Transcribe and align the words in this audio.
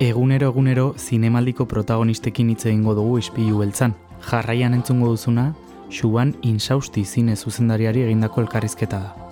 Egunero 0.00 0.46
egunero 0.52 0.82
zinemaldiko 0.94 1.64
protagonistekin 1.66 2.52
hitz 2.52 2.68
egingo 2.70 2.92
dugu 2.94 3.16
ispilu 3.18 3.58
beltzan. 3.64 3.96
Jarraian 4.30 4.76
entzungo 4.76 5.10
duzuna, 5.10 5.48
Xuan 5.90 6.36
Insausti 6.46 7.02
zine 7.04 7.34
zuzendariari 7.34 8.04
egindako 8.06 8.44
elkarrizketa 8.46 9.00
da. 9.02 9.27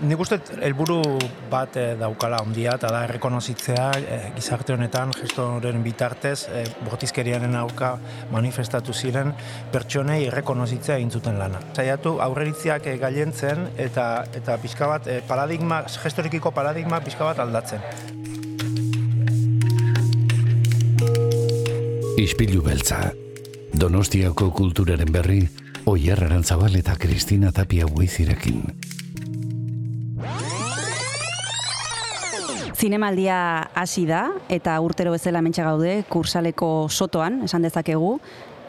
Nik 0.00 0.16
uste 0.16 0.38
helburu 0.64 1.02
bat 1.52 1.74
eh, 1.76 1.90
daukala 2.00 2.38
ondia 2.40 2.72
eta 2.78 2.88
da 2.88 3.02
errekonozitzea 3.04 3.88
eh, 4.00 4.20
gizarte 4.32 4.72
honetan 4.72 5.10
gestoren 5.12 5.82
bitartez 5.84 6.46
eh, 6.48 6.62
bortizkeriaren 6.86 7.52
aurka 7.60 7.90
manifestatu 8.32 8.94
ziren 8.96 9.34
pertsonei 9.72 10.22
errekonozitzea 10.30 10.96
egin 10.96 11.12
zuten 11.12 11.36
lana. 11.36 11.60
Saiatu 11.76 12.14
aurreritziak 12.24 12.88
eh, 12.88 12.96
gailentzen 13.02 13.66
eta 13.76 14.06
eta 14.40 14.56
pixka 14.62 14.88
bat 14.88 15.06
eh, 15.06 15.18
paradigma 15.28 15.82
gestorikiko 15.90 16.54
paradigma 16.56 17.02
pixka 17.04 17.28
bat 17.28 17.42
aldatzen. 17.44 17.84
Ispilu 22.24 22.64
beltza. 22.64 23.02
Donostiako 23.76 24.48
kulturaren 24.56 25.12
berri, 25.12 25.42
Oier 25.92 26.24
Arantzabal 26.24 26.80
eta 26.80 26.96
Kristina 26.96 27.52
Tapia 27.52 27.84
Buizirekin. 27.84 28.64
Zinemaldia 32.80 33.68
hasi 33.76 34.06
da 34.08 34.30
eta 34.48 34.78
urtero 34.80 35.10
bezala 35.12 35.42
mentxe 35.44 35.60
gaude 35.66 35.98
kursaleko 36.08 36.88
sotoan, 36.88 37.42
esan 37.44 37.66
dezakegu. 37.66 38.14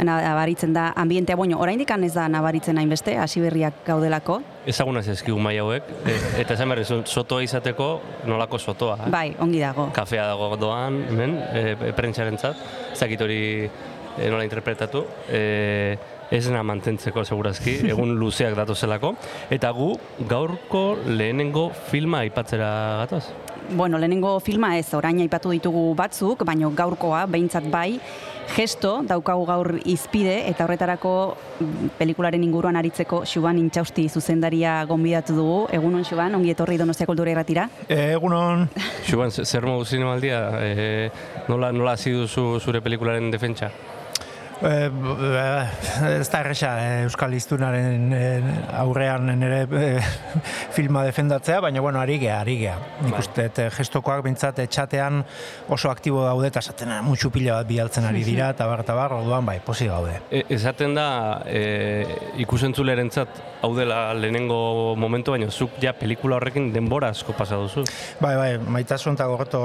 Nabaritzen 0.02 0.74
da 0.74 0.90
ambientea, 0.98 1.38
bueno, 1.38 1.60
oraindik 1.62 1.92
ez 1.94 2.14
da 2.14 2.28
nabaritzen 2.28 2.78
hainbeste, 2.78 3.16
hasi 3.18 3.40
berriak 3.40 3.86
gaudelako. 3.86 4.42
Ezaguna 4.66 5.04
zezkigu 5.04 5.38
mai 5.40 5.60
hauek, 5.60 5.84
e, 6.04 6.16
eta 6.42 6.55
esan 6.55 6.70
berri, 6.70 6.84
sotoa 6.84 7.44
izateko 7.44 8.02
nolako 8.26 8.58
sotoa. 8.58 8.98
Eh? 9.05 9.12
Bai, 9.12 9.35
ongi 9.40 9.62
dago. 9.62 9.91
Kafea 9.94 10.26
dago 10.28 10.57
doan, 10.57 11.04
hemen, 11.12 11.38
e, 11.38 11.78
e, 11.78 11.94
prentsaren 11.94 12.38
zat, 12.38 12.57
ezakit 12.91 13.22
hori 13.22 13.40
e, 14.18 14.30
nola 14.30 14.44
interpretatu. 14.44 15.05
E, 15.30 15.98
ez 16.32 16.48
na 16.50 16.63
mantentzeko 16.63 17.24
segurazki, 17.24 17.78
egun 17.94 18.16
luzeak 18.18 18.57
datozelako. 18.57 19.13
Eta 19.52 19.72
gu 19.76 19.94
gaurko 20.28 20.98
lehenengo 21.05 21.70
filma 21.91 22.26
aipatzera 22.26 22.72
gatoz? 23.05 23.26
Bueno, 23.74 23.98
lehenengo 23.98 24.40
filma 24.40 24.77
ez, 24.77 24.94
orain 24.94 25.22
aipatu 25.24 25.52
ditugu 25.54 25.94
batzuk, 25.96 26.44
baino 26.44 26.74
gaurkoa, 26.76 27.22
behintzat 27.32 27.70
bai, 27.72 28.02
gesto, 28.52 28.98
daukagu 29.08 29.46
gaur 29.48 29.70
izpide, 29.88 30.34
eta 30.50 30.66
horretarako 30.66 31.13
pelikularen 32.00 32.44
inguruan 32.44 32.76
aritzeko 32.76 33.22
Xuban 33.24 33.62
Intxausti 33.62 34.10
zuzendaria 34.10 34.82
gonbidatu 34.90 35.38
dugu. 35.38 35.62
Egunon, 35.72 36.04
Xuban, 36.08 36.36
ongi 36.36 36.52
etorri 36.52 36.76
donostia 36.82 37.08
kultura 37.08 37.32
irratira. 37.32 37.70
E, 37.88 38.12
egunon, 38.18 38.68
Xuban, 39.08 39.32
zer 39.32 39.66
modu 39.66 39.88
zinemaldia, 39.88 40.44
e, 40.60 41.10
nola, 41.48 41.72
nola 41.72 41.96
duzu 41.96 42.60
zure 42.60 42.84
pelikularen 42.84 43.32
defentsa? 43.32 43.72
E, 44.62 44.91
ez 46.20 46.27
da 46.29 46.40
erresa 46.43 46.71
eh, 46.77 47.04
Euskal 47.07 47.34
Iztunaren 47.34 48.12
eh, 48.13 48.41
aurrean 48.77 49.26
nire 49.40 49.63
eh, 49.65 50.04
filma 50.76 51.01
defendatzea, 51.07 51.59
baina 51.65 51.81
bueno, 51.81 51.99
ari 51.99 52.20
gea, 52.21 52.40
ari 52.43 52.57
gea. 52.59 52.76
Nik 53.01 53.15
Bai. 53.15 53.21
uste, 53.23 53.48
eh, 53.49 53.70
gestokoak 53.73 54.21
bintzat 54.26 54.59
etxatean 54.62 55.23
oso 55.73 55.89
aktibo 55.89 56.23
daude, 56.26 56.51
eta 56.51 56.62
esaten 56.62 56.91
"Ah, 56.93 57.01
mutxu 57.01 57.32
pila 57.34 57.55
bat 57.62 57.67
bialtzen 57.67 58.05
ari 58.05 58.23
dira, 58.23 58.51
eta 58.54 58.67
bar, 58.70 58.85
eta 58.85 58.93
bar, 58.95 59.13
orduan 59.17 59.45
bai, 59.45 59.59
posi 59.65 59.87
gaude. 59.89 60.20
E, 60.29 60.43
esaten 60.49 60.93
da, 60.95 61.07
e, 61.48 62.05
ikusentzulerentzat 62.45 63.41
hau 63.62 63.73
dela 63.77 64.13
lehenengo 64.13 64.95
momentu, 64.97 65.31
baina 65.31 65.50
zuk 65.51 65.78
ja 65.81 65.94
pelikula 65.94 66.38
horrekin 66.38 66.72
denbora 66.73 67.09
asko 67.13 67.34
pasa 67.38 67.57
duzu. 67.62 67.84
Bai, 68.22 68.35
bai, 68.38 68.51
maitasun 68.57 69.17
eta 69.17 69.25
gorreto 69.29 69.62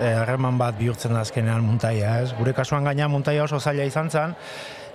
eh, 0.00 0.14
harreman 0.14 0.58
bat 0.58 0.76
bihurtzen 0.78 1.12
da 1.12 1.20
azkenean 1.24 1.64
muntaia, 1.64 2.20
ez? 2.22 2.32
Gure 2.38 2.52
kasuan 2.56 2.84
gaina 2.84 3.08
muntaia 3.08 3.44
oso 3.44 3.60
zaila 3.60 3.84
izan 3.84 4.10
zen, 4.10 4.33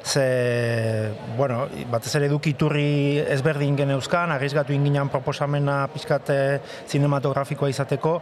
ze, 0.03 1.11
bueno, 1.37 1.67
batez 1.91 2.13
ere 2.15 2.29
eduki 2.29 2.53
iturri 2.55 3.19
ezberdin 3.35 3.77
geneuzkan, 3.77 4.31
arrizgatu 4.31 4.73
inginan 4.73 5.11
proposamena 5.11 5.81
pixkate 5.93 6.39
zinematografikoa 6.87 7.69
izateko, 7.69 8.19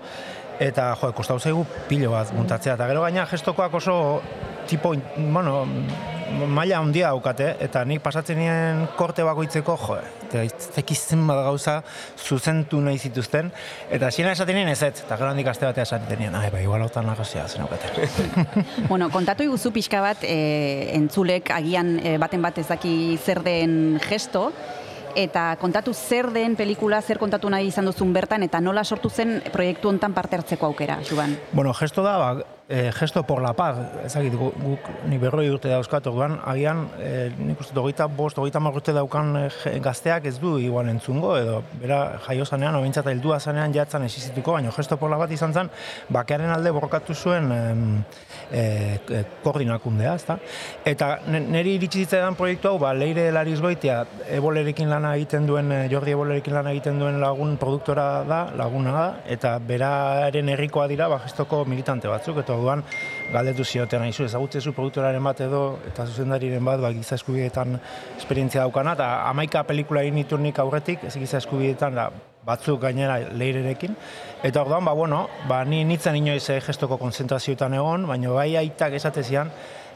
eta 0.60 0.90
jo, 1.00 1.12
kostau 1.18 1.40
zaigu 1.40 1.66
pilo 1.88 2.12
bat 2.16 2.34
muntatzea. 2.36 2.76
Eta 2.76 2.90
gero 2.90 3.06
gaina 3.06 3.28
gestokoak 3.30 3.74
oso 3.80 3.98
tipo, 4.68 4.94
bueno, 5.18 5.66
maila 6.48 6.80
handia 6.82 7.12
daukate, 7.14 7.50
eta 7.64 7.84
nik 7.88 8.02
pasatzen 8.04 8.40
nien 8.40 8.84
korte 8.98 9.24
bakoitzeko, 9.26 9.76
jo, 9.82 9.98
eta 10.28 10.44
zekizten 10.76 11.24
bat 11.28 11.40
gauza 11.46 11.78
zuzentu 12.18 12.80
nahi 12.84 13.00
zituzten, 13.00 13.52
eta 13.94 14.10
xina 14.14 14.34
esaten 14.36 14.60
nien 14.60 14.72
ez 14.72 14.82
ez, 14.82 14.94
eta 15.06 15.18
gero 15.18 15.30
handik 15.32 15.48
aste 15.52 15.68
batea 15.68 15.86
esaten 15.88 16.20
nien, 16.20 16.36
ai, 16.36 16.50
bai, 16.54 16.64
igual 16.66 16.84
hautan 16.86 17.08
nagozia 17.08 17.48
zen 17.48 17.66
aukate. 17.66 18.10
Bueno, 18.92 19.10
kontatu 19.12 19.44
iguzu 19.44 19.72
pixka 19.76 20.02
bat, 20.02 20.24
e, 20.24 20.92
entzulek 20.98 21.52
agian 21.56 21.98
e, 22.00 22.18
baten 22.22 22.42
bat 22.44 22.58
ez 22.60 22.68
daki 22.68 23.18
zer 23.24 23.42
den 23.46 23.98
gesto, 24.04 24.50
eta 25.18 25.56
kontatu 25.62 25.94
zer 25.94 26.30
den 26.34 26.56
pelikula, 26.56 27.02
zer 27.02 27.18
kontatu 27.18 27.50
nahi 27.50 27.72
izan 27.72 27.88
duzun 27.90 28.14
bertan, 28.14 28.46
eta 28.46 28.62
nola 28.62 28.84
sortu 28.84 29.10
zen 29.10 29.40
proiektu 29.54 29.90
hontan 29.90 30.14
parte 30.14 30.38
hartzeko 30.38 30.70
aukera, 30.70 31.00
Juban. 31.08 31.36
Bueno, 31.52 31.74
gesto 31.74 32.04
da, 32.06 32.18
ba, 32.22 32.57
e, 32.70 32.92
gesto 32.92 33.24
por 33.24 33.42
la 33.42 33.54
paz, 33.54 33.78
ezagit, 34.06 34.34
gu- 34.36 34.52
guk 34.60 34.88
ni 35.08 35.18
berroi 35.18 35.48
urte 35.50 35.70
dauzkat, 35.72 36.08
orduan, 36.08 36.38
agian, 36.46 36.88
e, 37.00 37.30
nik 37.40 37.62
uste, 37.64 37.72
hogeita 37.80 38.08
bost, 38.12 38.38
hogeita 38.38 38.60
hamar 38.60 38.76
urte 38.76 38.94
daukan 38.96 39.36
e, 39.46 39.80
gazteak 39.84 40.26
ez 40.28 40.36
du 40.40 40.58
igual 40.60 40.90
entzungo, 40.92 41.38
edo, 41.40 41.62
bera, 41.82 42.20
jaio 42.28 42.46
zanean, 42.46 42.76
obentzat 42.76 43.08
heldua 43.08 43.40
zanean 43.40 43.74
jatzan 43.74 44.04
existituko, 44.04 44.58
baina 44.58 44.74
gesto 44.76 44.98
por 44.98 45.12
la 45.12 45.20
bat 45.22 45.32
izan 45.32 45.54
zen, 45.54 45.72
bakearen 46.10 46.52
alde 46.52 46.74
borrokatu 46.76 47.16
zuen 47.16 47.52
em, 47.56 47.86
e, 48.52 49.00
e, 49.00 49.24
koordinakundea, 49.44 50.16
ezta? 50.20 50.38
Eta 50.86 51.14
niri 51.32 51.78
iritsi 51.78 52.04
zitzaidan 52.04 52.36
proiektu 52.36 52.74
hau, 52.74 52.76
ba, 52.84 52.92
Leire 52.98 53.30
Larizgoitia, 53.32 54.02
ebolerekin 54.40 54.92
lana 54.92 55.16
egiten 55.16 55.48
duen, 55.48 55.72
Jordi 55.92 56.18
ebolerekin 56.18 56.56
lana 56.58 56.76
egiten 56.76 57.00
duen 57.00 57.22
lagun 57.24 57.56
produktora 57.62 58.26
da, 58.28 58.44
laguna 58.60 58.92
da, 58.98 59.08
eta 59.28 59.56
beraren 59.64 60.52
herrikoa 60.52 60.88
dira, 60.92 61.08
ba, 61.08 61.22
gestoko 61.24 61.64
militante 61.64 62.12
batzuk, 62.12 62.44
eta 62.44 62.57
orduan 62.58 62.84
galdetu 63.34 63.66
zioten 63.66 64.06
aizu, 64.06 64.26
ezagutzezu 64.28 64.74
produktoraren 64.76 65.24
bat 65.24 65.42
edo, 65.46 65.64
eta 65.88 66.06
zuzendariren 66.08 66.66
bat, 66.66 66.82
ba, 66.84 66.92
giza 66.96 67.16
eskubideetan 67.20 67.78
esperientzia 68.18 68.64
daukana, 68.66 68.96
eta 68.98 69.12
amaika 69.30 69.64
pelikula 69.68 70.04
egin 70.06 70.22
diturnik 70.24 70.60
aurretik, 70.64 71.08
ez 71.08 71.16
giza 71.18 71.42
eskubideetan, 71.42 71.96
da, 71.98 72.10
batzuk 72.48 72.80
gainera 72.80 73.18
leirerekin. 73.36 73.98
Eta 74.48 74.62
orduan, 74.64 74.86
ba, 74.88 74.94
bueno, 74.96 75.26
ba, 75.50 75.64
ni 75.68 75.84
nitzen 75.88 76.16
inoiz 76.16 76.46
eh, 76.54 76.62
gestoko 76.64 76.98
konzentrazioetan 77.02 77.76
egon, 77.76 78.08
baina 78.08 78.32
bai 78.32 78.54
aitak 78.62 78.96
esatezian, 78.96 79.52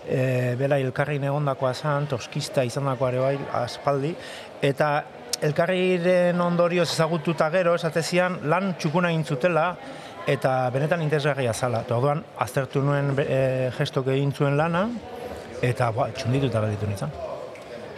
e, 0.08 0.56
bera 0.60 0.80
elkarrin 0.82 1.24
egondakoa 1.30 1.74
zan, 1.74 2.08
torskista 2.12 2.66
izandakoa 2.68 3.12
ere 3.14 3.24
bai 3.24 3.36
aspaldi, 3.62 4.14
eta 4.62 4.92
elkarriren 5.42 6.42
ondorioz 6.42 6.90
ezagututa 6.92 7.50
gero, 7.54 7.74
esatezian, 7.78 8.40
lan 8.50 8.76
txukuna 8.78 9.10
egin 9.14 9.26
eta 10.32 10.70
benetan 10.74 11.04
interesgarria 11.04 11.54
zala. 11.54 11.84
Eta 11.86 11.98
orduan, 11.98 12.24
aztertu 12.44 12.84
nuen 12.86 13.14
e, 13.20 13.70
gestok 13.78 14.12
egin 14.16 14.32
zuen 14.32 14.58
lana, 14.60 14.88
eta 15.62 15.92
ba, 15.96 16.10
txundituta 16.16 16.64
gelditu 16.66 16.90
nintzen. 16.90 17.14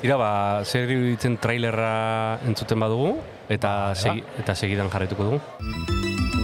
Tira, 0.03 0.17
ba, 0.19 0.31
zer 0.67 0.89
iruditzen 0.91 1.37
trailerra 1.43 1.93
entzuten 2.49 2.81
badugu, 2.83 3.15
eta, 3.53 3.93
segi, 3.95 4.25
eta 4.43 4.57
segidan 4.57 4.91
jarraituko 4.91 5.29
dugu. 5.31 6.42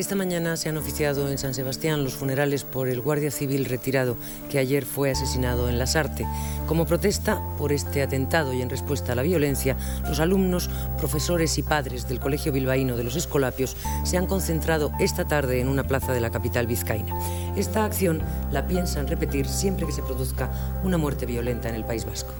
Esta 0.00 0.16
mañana 0.16 0.56
se 0.56 0.70
han 0.70 0.78
oficiado 0.78 1.30
en 1.30 1.36
San 1.36 1.52
Sebastián 1.52 2.04
los 2.04 2.14
funerales 2.14 2.64
por 2.64 2.88
el 2.88 3.02
guardia 3.02 3.30
civil 3.30 3.66
retirado 3.66 4.16
que 4.48 4.58
ayer 4.58 4.86
fue 4.86 5.10
asesinado 5.10 5.68
en 5.68 5.78
Lasarte. 5.78 6.26
Como 6.66 6.86
protesta 6.86 7.42
por 7.58 7.70
este 7.70 8.00
atentado 8.00 8.54
y 8.54 8.62
en 8.62 8.70
respuesta 8.70 9.12
a 9.12 9.14
la 9.14 9.20
violencia, 9.20 9.76
los 10.08 10.18
alumnos, 10.18 10.70
profesores 10.96 11.58
y 11.58 11.62
padres 11.62 12.08
del 12.08 12.18
Colegio 12.18 12.50
Bilbaíno 12.50 12.96
de 12.96 13.04
los 13.04 13.14
Escolapios 13.14 13.76
se 14.04 14.16
han 14.16 14.24
concentrado 14.24 14.90
esta 15.00 15.26
tarde 15.26 15.60
en 15.60 15.68
una 15.68 15.84
plaza 15.84 16.14
de 16.14 16.22
la 16.22 16.30
capital 16.30 16.66
vizcaína. 16.66 17.14
Esta 17.54 17.84
acción 17.84 18.22
la 18.50 18.66
piensan 18.66 19.06
repetir 19.06 19.46
siempre 19.46 19.84
que 19.84 19.92
se 19.92 20.02
produzca 20.02 20.48
una 20.82 20.96
muerte 20.96 21.26
violenta 21.26 21.68
en 21.68 21.74
el 21.74 21.84
País 21.84 22.06
Vasco. 22.06 22.32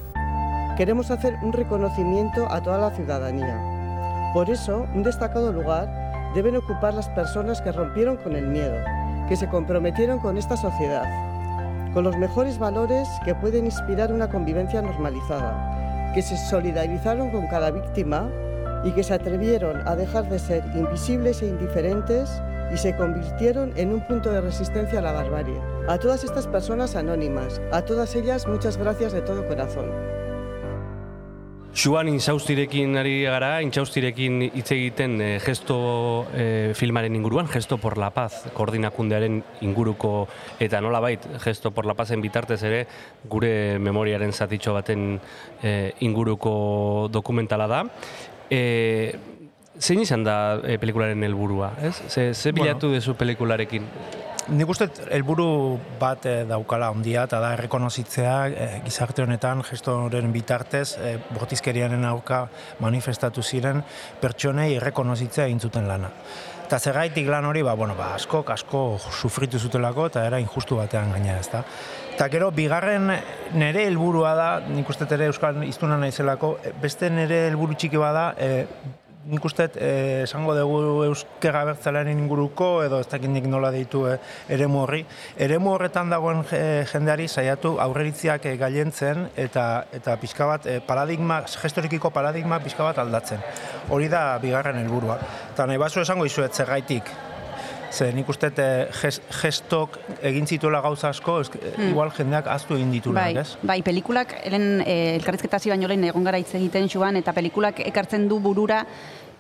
Queremos 0.79 1.11
hacer 1.11 1.35
un 1.43 1.53
reconocimiento 1.53 2.51
a 2.51 2.63
toda 2.63 2.79
la 2.79 2.97
ciudadanía. 2.97 4.33
Por 4.33 4.49
eso, 4.49 4.87
un 4.95 5.03
destacado 5.03 5.53
lugar 5.53 6.10
deben 6.35 6.57
ocupar 6.57 6.95
las 6.95 7.09
personas 7.11 7.61
que 7.61 7.73
rompieron 7.73 8.17
con 8.17 8.37
el 8.37 8.47
miedo, 8.47 8.77
que 9.29 9.37
se 9.37 9.49
comprometieron 9.49 10.19
con 10.19 10.37
esta 10.37 10.57
sociedad, 10.57 11.05
con 11.93 12.05
los 12.05 12.17
mejores 12.17 12.59
valores 12.59 13.09
que 13.25 13.35
pueden 13.35 13.65
inspirar 13.65 14.13
una 14.13 14.29
convivencia 14.29 14.83
normalizada, 14.83 16.13
que 16.15 16.23
se 16.23 16.37
solidarizaron 16.37 17.31
con 17.31 17.47
cada 17.49 17.71
víctima 17.71 18.29
y 18.85 18.93
que 18.93 19.03
se 19.03 19.15
atrevieron 19.15 19.87
a 19.87 19.97
dejar 19.97 20.29
de 20.29 20.39
ser 20.39 20.65
invisibles 20.75 21.43
e 21.43 21.47
indiferentes 21.47 22.31
y 22.73 22.77
se 22.77 22.97
convirtieron 22.97 23.73
en 23.77 23.93
un 23.93 24.07
punto 24.07 24.31
de 24.31 24.41
resistencia 24.41 25.01
a 25.01 25.03
la 25.03 25.13
barbarie. 25.13 25.61
A 25.89 25.99
todas 25.99 26.23
estas 26.23 26.47
personas 26.47 26.95
anónimas, 26.95 27.61
a 27.73 27.83
todas 27.83 28.15
ellas 28.15 28.47
muchas 28.47 28.77
gracias 28.77 29.13
de 29.13 29.23
todo 29.23 29.47
corazón. 29.47 30.20
Xuan 31.71 32.09
intzaustirekin 32.11 32.97
ari 32.99 33.23
gara, 33.31 33.61
intzaustirekin 33.63 34.41
hitz 34.49 34.67
egiten 34.75 35.21
e, 35.23 35.29
gesto 35.39 36.27
e, 36.35 36.73
filmaren 36.75 37.15
inguruan, 37.15 37.47
gesto 37.47 37.79
por 37.79 37.95
la 37.99 38.09
paz 38.11 38.51
koordinakundearen 38.57 39.39
inguruko 39.63 40.27
eta 40.59 40.81
nola 40.83 40.99
bait, 41.01 41.23
gesto 41.45 41.71
por 41.71 41.87
la 41.87 41.95
pazen 41.95 42.21
bitartez 42.21 42.59
ere 42.67 42.81
gure 43.31 43.79
memoriaren 43.79 44.35
zatitxo 44.35 44.75
baten 44.75 45.21
e, 45.63 45.93
inguruko 46.03 47.07
dokumentala 47.13 47.71
da. 47.71 47.85
E, 48.51 49.15
zein 49.79 50.03
izan 50.03 50.27
da 50.27 50.59
e, 50.67 50.75
pelikularen 50.83 51.23
helburua, 51.23 51.77
ez? 51.87 51.95
Ze, 52.09 52.33
ze 52.35 52.51
bilatu 52.51 52.91
bueno. 52.91 52.99
dezu 52.99 53.15
pelikularekin? 53.15 53.87
Nik 54.49 54.71
uste 54.73 54.87
helburu 55.13 55.77
bat 56.01 56.25
e, 56.25 56.33
daukala 56.49 56.89
ondia 56.95 57.27
eta 57.29 57.39
da 57.43 57.53
errekonozitzea 57.59 58.35
e, 58.49 58.69
gizarte 58.87 59.23
honetan 59.23 59.61
gestoren 59.67 60.33
bitartez 60.33 60.95
e, 60.97 61.11
bortizkerianen 61.35 62.07
aurka 62.09 62.47
manifestatu 62.81 63.45
ziren 63.45 63.83
pertsonei 64.23 64.73
errekonozitzea 64.79 65.45
egin 65.51 65.61
zuten 65.61 65.89
lana. 65.89 66.09
Eta 66.65 66.79
zergaitik 66.79 67.27
lan 67.29 67.45
hori, 67.45 67.65
ba, 67.67 67.75
bueno, 67.75 67.97
ba, 67.99 68.15
asko, 68.15 68.45
asko 68.55 68.81
sufritu 69.11 69.59
zutelako 69.59 70.07
eta 70.07 70.25
era 70.25 70.39
injustu 70.41 70.79
batean 70.79 71.13
gaina 71.13 71.37
ez 71.41 71.49
da. 71.53 71.65
Eta 72.15 72.29
gero, 72.33 72.51
bigarren 72.55 73.11
nere 73.59 73.85
helburua 73.91 74.33
da, 74.39 74.49
nik 74.71 74.89
uste 74.89 75.09
ere 75.11 75.29
Euskal 75.29 75.61
Iztuna 75.67 75.99
naizelako, 76.01 76.57
beste 76.81 77.11
nere 77.11 77.47
helburu 77.51 77.75
txiki 77.75 78.01
bada, 78.01 78.31
e, 78.39 78.65
nik 79.29 79.45
uste 79.45 79.67
eh, 79.77 80.23
esango 80.25 80.55
dugu 80.57 81.05
euskera 81.05 81.65
bertzalean 81.69 82.09
inguruko 82.09 82.71
edo 82.85 83.01
ez 83.03 83.09
dakit 83.11 83.29
nik 83.31 83.47
nola 83.53 83.71
deitu 83.75 84.07
eh, 84.09 84.17
eremu 84.49 84.85
horri. 84.85 85.03
Eremu 85.37 85.75
horretan 85.75 86.11
dagoen 86.13 86.45
eh, 86.57 86.87
jendeari 86.89 87.29
saiatu 87.29 87.77
aurreritziak 87.85 88.47
eh, 88.49 88.57
gailentzen 88.61 89.29
eta 89.37 89.67
eta 89.93 90.17
pixka 90.21 90.49
bat 90.49 90.67
eh, 90.67 90.79
paradigma, 90.87 91.43
gestorikiko 91.45 92.11
paradigma 92.11 92.63
pixka 92.65 92.87
bat 92.87 93.03
aldatzen. 93.05 93.45
Hori 93.91 94.09
da 94.09 94.39
bigarren 94.43 94.81
helburua. 94.81 95.21
Eta 95.53 95.69
nahi 95.69 95.81
basu 95.81 96.01
esango 96.01 96.25
izuet 96.25 96.57
zergaitik. 96.57 97.13
Ze 97.91 98.11
nik 98.15 98.29
uste 98.31 98.51
eh, 98.63 99.11
gestok 99.43 99.99
egin 100.23 100.47
zituela 100.47 100.81
gauza 100.81 101.09
asko, 101.11 101.41
hmm. 101.43 101.91
igual 101.91 102.13
jendeak 102.17 102.47
aztu 102.47 102.77
egin 102.79 102.93
dituela, 102.95 103.25
bai, 103.27 103.37
ez? 103.43 103.57
Bai, 103.67 103.81
pelikulak, 103.87 104.37
eren 104.47 104.85
eh, 104.85 105.17
elkarrizketa 105.17 105.59
baino 105.71 105.89
lehen 105.91 106.05
egon 106.05 106.25
gara 106.25 106.39
hitz 106.39 106.55
egiten 106.55 106.89
joan, 106.89 107.17
eta 107.17 107.33
pelikulak 107.33 107.81
ekartzen 107.91 108.29
du 108.29 108.39
burura 108.41 108.85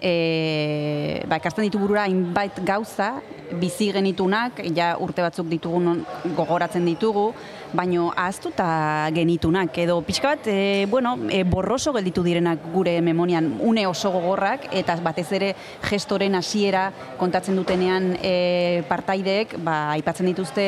e, 0.00 1.22
ba, 1.28 1.36
ekartzen 1.36 1.66
ditu 1.68 1.78
burura 1.78 2.06
hainbait 2.08 2.58
gauza, 2.64 3.14
bizi 3.60 3.90
genitunak, 3.92 4.60
ja 4.76 4.92
urte 5.02 5.22
batzuk 5.24 5.48
ditugun 5.50 6.04
gogoratzen 6.36 6.86
ditugu, 6.86 7.30
baino 7.74 8.08
ahaztuta 8.10 9.10
genitunak, 9.14 9.76
edo 9.82 10.00
pixka 10.06 10.34
bat, 10.34 10.48
e, 10.50 10.86
bueno, 10.90 11.16
e, 11.30 11.42
borroso 11.44 11.92
gelditu 11.92 12.22
direnak 12.26 12.64
gure 12.72 12.96
memonian, 13.02 13.52
une 13.60 13.86
oso 13.86 14.10
gogorrak, 14.14 14.68
eta 14.72 14.96
batez 15.02 15.28
ere 15.38 15.52
gestoren 15.86 16.38
hasiera 16.38 16.88
kontatzen 17.18 17.58
dutenean 17.58 18.14
e, 18.22 18.82
partaideek, 18.88 19.58
ba, 19.62 19.92
aipatzen 19.98 20.30
dituzte 20.30 20.66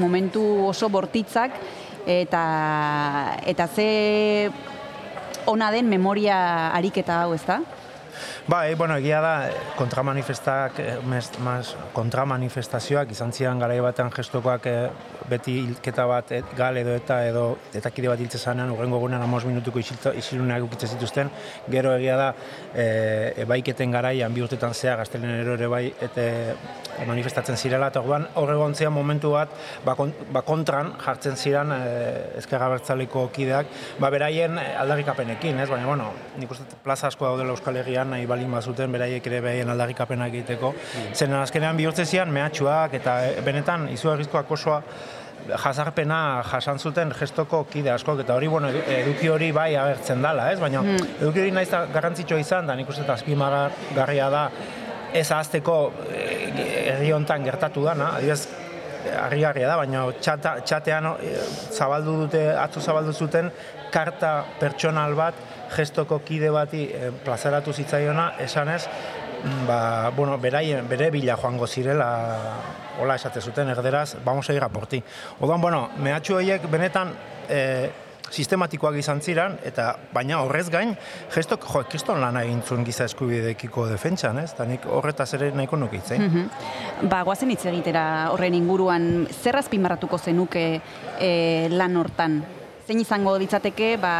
momentu 0.00 0.44
oso 0.68 0.88
bortitzak, 0.88 1.56
eta, 2.06 2.44
eta 3.46 3.68
ze 3.68 4.50
ona 5.46 5.70
den 5.70 5.88
memoria 5.88 6.70
ariketa 6.72 7.22
hau, 7.22 7.34
ez 7.34 7.44
da? 7.46 7.60
Bai, 8.46 8.74
bueno, 8.74 8.98
egia 9.00 9.22
da, 9.24 9.48
kontramanifestak, 9.78 10.78
eh, 10.78 10.98
mas, 11.40 11.70
kontramanifestazioak 11.94 13.14
izan 13.14 13.32
zian 13.32 13.58
gara 13.58 13.78
batean 13.80 14.10
gestokoak 14.12 14.66
eh, 14.68 14.90
beti 15.30 15.54
hilketa 15.62 16.04
bat 16.04 16.32
et, 16.36 16.50
gal 16.56 16.76
edo 16.76 16.92
eta 16.92 17.22
edo 17.24 17.44
eta 17.72 17.88
kide 17.90 18.10
bat 18.10 18.20
hiltze 18.20 18.36
zanean, 18.38 18.68
urrengo 18.74 18.98
gunean 19.00 19.22
amos 19.24 19.46
minutuko 19.48 19.80
isiluneak 19.80 20.66
ukitze 20.66 20.90
zituzten, 20.92 21.30
gero 21.72 21.94
egia 21.96 22.18
da, 22.20 22.26
e, 22.74 22.84
ebaiketen 23.46 23.94
garaian 23.96 24.34
bi 24.34 24.44
urtetan 24.44 24.74
zea, 24.74 24.98
gaztelen 25.00 25.32
ere 25.40 25.66
bai, 25.66 25.86
eta 26.04 26.26
manifestatzen 27.08 27.56
zirela, 27.56 27.88
eta 27.88 28.02
orduan 28.04 28.28
horregon 28.34 28.76
momentu 28.92 29.30
bat, 29.32 29.48
ba, 29.86 29.96
ba 30.32 30.42
kontran 30.42 30.92
jartzen 31.00 31.36
ziren 31.36 31.72
e, 31.72 31.80
ezkerra 32.42 32.68
bertzaleko 32.68 33.30
kideak, 33.32 33.72
ba 33.98 34.10
beraien 34.10 34.58
aldarrikapenekin, 34.58 35.60
ez? 35.60 35.70
Baina, 35.70 35.86
bueno, 35.86 36.12
nik 36.36 36.50
uste 36.50 36.64
plaza 36.84 37.08
asko 37.08 37.24
daudela 37.24 37.56
Euskal 37.56 37.76
Herrian, 37.80 38.10
nahi 38.10 38.26
balin 38.34 38.52
bazuten, 38.52 38.92
beraiek 38.94 39.26
ere 39.30 39.40
behaien 39.44 39.74
aldarrikapenak 39.74 40.32
egiteko. 40.34 40.74
Mm. 40.74 41.12
Zen 41.14 41.36
azkenean 41.40 41.78
bihurtze 41.80 42.06
zian 42.06 42.32
mehatxuak, 42.34 42.96
eta 43.00 43.18
benetan, 43.46 43.88
izugarrizkoak 43.94 44.50
osoa, 44.58 44.80
jazarpena 45.44 46.18
jasan 46.48 46.78
zuten 46.80 47.10
gestoko 47.18 47.64
kide 47.68 47.90
asko 47.92 48.14
eta 48.22 48.32
hori 48.38 48.48
bueno 48.48 48.70
eduki 48.70 49.28
hori 49.28 49.50
bai 49.52 49.74
agertzen 49.76 50.22
dala, 50.24 50.50
ez? 50.52 50.60
Baina 50.60 50.80
mm. 50.82 51.10
eduki 51.20 51.42
hori 51.42 51.52
naiz 51.52 51.68
garrantzitsua 51.70 52.40
izan 52.40 52.70
da, 52.70 52.76
nik 52.78 52.88
uste 52.88 53.04
azpimagarria 53.12 54.30
da 54.32 54.44
ez 55.14 55.30
ahazteko 55.30 55.78
herri 56.10 57.12
hontan 57.14 57.44
gertatu 57.46 57.84
dana, 57.84 58.14
adibidez 58.16 58.48
harrigarria 59.20 59.68
da, 59.68 59.76
baina 59.78 60.04
txata, 60.20 60.56
txatean 60.66 61.10
e, 61.20 61.34
zabaldu 61.74 62.16
dute, 62.24 62.42
atzo 62.56 62.80
zabaldu 62.80 63.12
zuten, 63.12 63.50
karta 63.94 64.32
pertsonal 64.60 65.14
bat, 65.18 65.38
gestoko 65.74 66.20
kide 66.24 66.50
bati 66.54 66.86
e, 66.88 67.10
plazaratu 67.24 67.72
zitzaiona, 67.72 68.34
esanez, 68.40 68.84
ba, 69.66 70.10
bueno, 70.16 70.38
beraien, 70.38 70.88
bere 70.88 71.10
bila 71.10 71.36
joango 71.36 71.66
zirela, 71.66 72.08
hola 73.00 73.16
esate 73.18 73.40
zuten, 73.40 73.68
erderaz, 73.68 74.16
vamos 74.24 74.48
a 74.48 74.54
ir 74.54 74.64
a 74.64 74.68
por 74.68 74.86
ti. 74.86 75.02
Odan, 75.40 75.60
bueno, 75.60 75.88
mehatxu 75.98 76.38
horiek 76.38 76.70
benetan, 76.70 77.12
e, 77.48 77.90
sistematikoak 78.34 78.96
izan 78.98 79.20
ziren, 79.22 79.58
eta 79.66 79.90
baina 80.14 80.40
horrez 80.42 80.66
gain, 80.72 80.94
gestok, 81.34 81.66
jo, 81.70 81.84
kriston 81.90 82.20
lan 82.22 82.38
egin 82.40 82.62
zuen 82.62 82.84
giza 82.86 83.06
eskubidekiko 83.10 83.86
defentsan, 83.90 84.40
ez? 84.42 84.50
Eta 84.56 84.66
nik 84.68 84.88
horretaz 84.90 85.28
ere 85.38 85.52
nahiko 85.54 85.76
nuke 85.76 86.00
itzen. 86.00 86.22
Mm 86.22 86.30
-hmm. 86.34 87.08
Ba, 87.10 87.22
guazen 87.22 87.50
hitz 87.50 87.64
egitera 87.66 88.30
horren 88.32 88.54
inguruan, 88.54 89.28
zer 89.30 89.56
azpimarratuko 89.56 90.18
zenuke 90.18 90.80
e, 91.20 91.68
lan 91.70 91.96
hortan? 91.96 92.42
Zein 92.84 93.00
izango 93.00 93.32
ditzateke, 93.40 93.94
ba, 93.96 94.14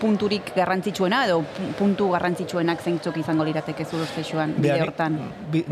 punturik 0.00 0.50
garrantzitsuena, 0.56 1.22
edo 1.24 1.38
puntu 1.78 2.10
garrantzitsuenak 2.12 2.82
zeintzuk 2.84 3.16
izango 3.22 3.46
lirateke 3.48 3.86
zuru 3.88 4.04
zeixuan, 4.12 4.52
bide 4.58 4.76
hortan? 4.84 5.16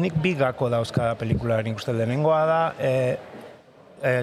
Nik, 0.01 0.17
bi 0.25 0.33
gako 0.39 0.71
dauzka 0.73 1.13
pelikularen 1.21 1.75
ikusten 1.75 2.01
denengoa 2.01 2.41
da, 2.49 2.61
e, 2.81 2.95
e, 4.01 4.15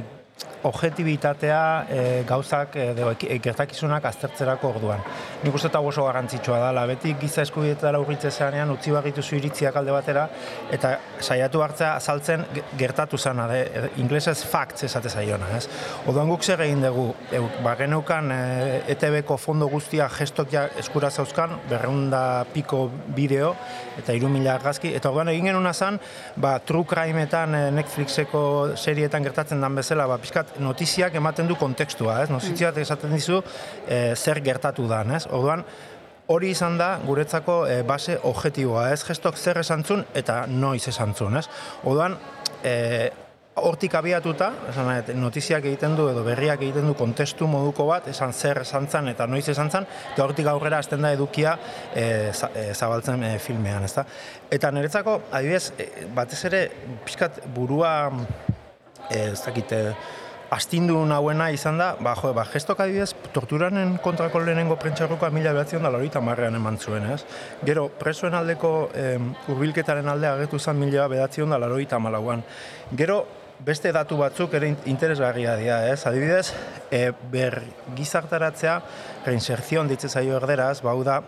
objetibitatea 0.68 1.62
e, 1.90 2.02
gauzak 2.28 2.76
edo 2.82 3.12
e, 3.16 3.40
gertakizunak 3.44 4.06
aztertzerako 4.10 4.72
orduan. 4.76 5.04
Nik 5.44 5.56
uste 5.56 5.70
eta 5.72 5.80
oso 5.84 6.06
garrantzitsua 6.08 6.60
da, 6.66 6.86
beti 6.90 7.14
giza 7.20 7.44
eskubietara 7.46 8.00
urritze 8.02 8.32
zeanean, 8.32 8.72
utzi 8.74 8.94
barritu 8.96 9.24
zu 9.24 9.38
iritziak 9.38 9.76
alde 9.80 9.94
batera, 9.96 10.28
eta 10.74 10.96
saiatu 11.22 11.62
hartzea 11.64 11.94
azaltzen 11.98 12.46
gertatu 12.80 13.18
zana, 13.18 13.48
de, 13.52 13.62
e, 13.64 13.84
inglesez 14.04 14.38
facts 14.48 14.88
esate 14.88 15.10
zaiona, 15.10 15.50
ez? 15.58 15.66
Oduan 16.08 16.30
guk 16.32 16.44
zer 16.44 16.64
egin 16.68 16.84
dugu, 16.84 17.10
e, 17.32 17.42
ba, 17.64 17.76
geneukan 17.80 18.32
e, 18.34 18.42
ETB-ko 18.96 19.38
fondo 19.42 19.70
guztia 19.72 20.10
gestok 20.14 20.52
ja 20.54 20.68
eskura 20.80 21.12
zauzkan, 21.12 21.58
berreunda 21.70 22.22
piko 22.54 22.88
bideo, 23.16 23.54
eta 23.98 24.16
iru 24.18 24.30
mila 24.32 24.56
argazki, 24.58 24.94
eta 24.98 25.12
orduan 25.12 25.32
egin 25.34 25.52
genuna 25.52 25.74
zan, 25.74 26.00
ba, 26.36 26.58
true 26.60 26.86
crime-etan 26.88 27.56
Netflixeko 27.78 28.44
serietan 28.76 29.26
gertatzen 29.26 29.64
dan 29.64 29.76
bezala, 29.78 30.08
ba, 30.10 30.20
pixkat 30.22 30.57
notiziak 30.60 31.16
ematen 31.16 31.48
du 31.48 31.58
kontekstua, 31.60 32.22
ez? 32.24 32.32
Notiziak 32.34 32.78
esaten 32.82 33.14
dizu 33.16 33.42
e, 33.88 34.16
zer 34.16 34.42
gertatu 34.46 34.88
da, 34.90 35.04
ez? 35.16 35.26
Orduan, 35.28 35.64
hori 36.28 36.52
izan 36.52 36.78
da 36.80 36.98
guretzako 37.06 37.62
e, 37.68 37.82
base 37.88 38.18
objektiboa, 38.24 38.90
ez? 38.96 39.04
Gestok 39.08 39.38
zer 39.38 39.62
esantzun 39.64 40.04
eta 40.18 40.46
noiz 40.50 40.84
esantzun, 40.92 41.40
ez? 41.40 41.48
Orduan, 41.84 42.18
e, 42.64 42.76
hortik 43.58 43.96
abiatuta, 43.98 44.52
esan 44.70 44.90
notiziak 45.18 45.66
egiten 45.66 45.96
du 45.98 46.08
edo 46.12 46.24
berriak 46.26 46.62
egiten 46.62 46.86
du 46.90 46.94
kontestu 46.98 47.48
moduko 47.50 47.88
bat, 47.90 48.08
esan 48.12 48.34
zer 48.34 48.62
esan 48.62 49.10
eta 49.10 49.26
noiz 49.28 49.48
esan 49.50 49.72
zan, 49.72 49.88
eta 50.14 50.24
hortik 50.24 50.48
aurrera 50.48 50.78
azten 50.78 51.02
da 51.02 51.12
edukia 51.14 51.58
e, 51.96 52.32
zabaltzen 52.74 53.24
e, 53.24 53.38
filmean, 53.40 53.84
ezta? 53.84 54.06
Eta 54.52 54.72
niretzako, 54.72 55.22
adibidez, 55.32 55.72
batez 56.14 56.44
ere, 56.46 56.62
pixkat 57.06 57.42
burua, 57.56 58.12
e, 59.10 59.32
ez 59.32 59.42
dakite, 59.42 59.82
astindu 60.50 61.00
nahuena 61.06 61.50
izan 61.52 61.78
da, 61.78 61.90
ba, 62.00 62.14
jo, 62.16 62.32
ba, 62.36 62.46
gestok 62.52 62.80
adibidez, 62.84 63.12
torturanen 63.36 63.98
kontrako 64.04 64.40
lehenengo 64.46 64.78
prentxarrokoa 64.80 65.30
mila 65.36 65.54
behatzion 65.58 65.84
da 65.84 65.92
lorita 65.92 66.22
marrean 66.24 66.56
eman 66.56 66.78
zuen, 66.78 67.10
ez? 67.12 67.24
Gero, 67.68 67.88
presoen 68.00 68.38
aldeko 68.38 68.72
eh, 68.96 69.18
urbilketaren 69.52 70.08
alde 70.08 70.30
agertu 70.32 70.60
zen 70.60 70.80
mila 70.80 71.10
behatzion 71.12 71.52
da 71.52 71.60
lorita 71.60 72.00
malauan. 72.00 72.44
Gero, 72.96 73.26
beste 73.66 73.92
datu 73.92 74.18
batzuk 74.18 74.54
ere 74.58 74.74
interesgarria 74.86 75.56
dira, 75.58 75.82
ez? 75.92 76.06
Adibidez, 76.08 76.54
e, 76.92 77.12
ber 77.32 77.62
gizartaratzea, 77.98 78.80
reinserzion 79.26 79.90
ditze 79.90 80.10
zaio 80.10 80.38
erderaz, 80.38 80.82
bau 80.86 81.02
da, 81.04 81.22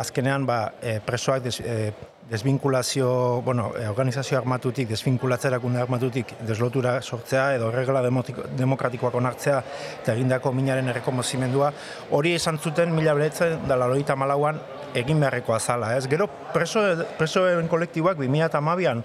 azkenean 0.00 0.46
ba, 0.46 0.58
e, 0.82 0.98
presoak 1.04 1.42
des, 1.44 1.60
e, 1.60 1.92
desvinkulazio, 2.30 3.42
bueno, 3.42 3.72
e, 3.76 3.86
organizazio 3.88 4.38
armatutik, 4.38 4.88
desvinkulatzerakunde 4.88 5.80
armatutik 5.82 6.32
deslotura 6.46 6.96
sortzea 7.02 7.50
edo 7.58 7.70
regla 7.70 8.00
demokratikoak 8.00 9.14
onartzea 9.20 9.58
eta 10.02 10.14
egindako 10.14 10.54
minaren 10.56 10.88
errekomozimendua, 10.88 11.72
hori 12.16 12.34
esan 12.38 12.58
zuten 12.58 12.94
mila 12.96 13.14
beretzen 13.14 13.66
da 13.68 13.76
laroita 13.76 14.16
malauan 14.16 14.60
egin 14.94 15.20
beharreko 15.20 15.54
azala, 15.54 15.92
ez? 15.98 16.06
Gero 16.08 16.28
preso, 16.54 16.80
presoen 17.18 17.68
kolektiboak 17.68 18.16
2008an 18.22 19.02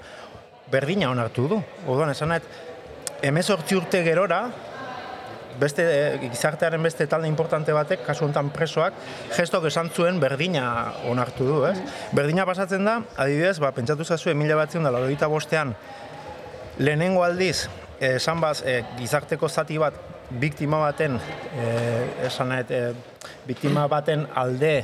berdina 0.71 1.09
onartu 1.11 1.47
du. 1.49 1.61
Orduan, 1.87 2.11
esan 2.13 2.33
nahet, 2.33 2.45
emezortzi 3.25 3.77
urte 3.77 4.03
gerora, 4.05 4.43
beste 5.59 5.83
e, 5.83 6.29
gizartearen 6.29 6.83
beste 6.83 7.07
talde 7.11 7.27
importante 7.27 7.73
batek, 7.75 8.05
kasu 8.07 8.25
honetan 8.25 8.51
presoak, 8.55 8.95
gestok 9.35 9.67
esan 9.69 9.91
zuen 9.91 10.19
berdina 10.21 10.93
onartu 11.09 11.47
du, 11.47 11.57
ez? 11.67 11.75
Berdina 12.15 12.45
pasatzen 12.47 12.87
da, 12.87 12.99
adibidez, 13.19 13.57
ba, 13.59 13.73
pentsatu 13.75 14.05
zazu, 14.07 14.31
emilia 14.31 14.57
batzen 14.59 14.85
da, 14.87 14.93
lorita 14.95 15.27
bostean, 15.31 15.73
lehenengo 16.79 17.25
aldiz, 17.25 17.67
esan 17.99 18.39
baz, 18.43 18.61
e, 18.63 18.79
gizarteko 18.99 19.49
zati 19.49 19.79
bat, 19.81 19.97
biktima 20.39 20.79
baten, 20.85 21.17
e, 21.57 21.67
esan 22.29 22.53
nahet, 22.53 22.71
e, 22.71 23.27
biktima 23.49 23.87
baten 23.91 24.27
alde, 24.39 24.77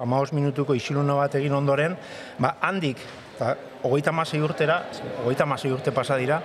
amaos 0.00 0.32
minutuko 0.32 0.74
isiluno 0.74 1.18
bat 1.20 1.36
egin 1.36 1.52
ondoren, 1.54 1.98
ba, 2.40 2.56
handik, 2.64 3.02
eta 3.34 3.52
hogeita 3.82 4.12
masei 4.12 4.40
urtera, 4.40 4.82
hogeita 5.24 5.46
masei 5.46 5.72
urte 5.72 5.92
pasa 5.92 6.16
dira, 6.18 6.42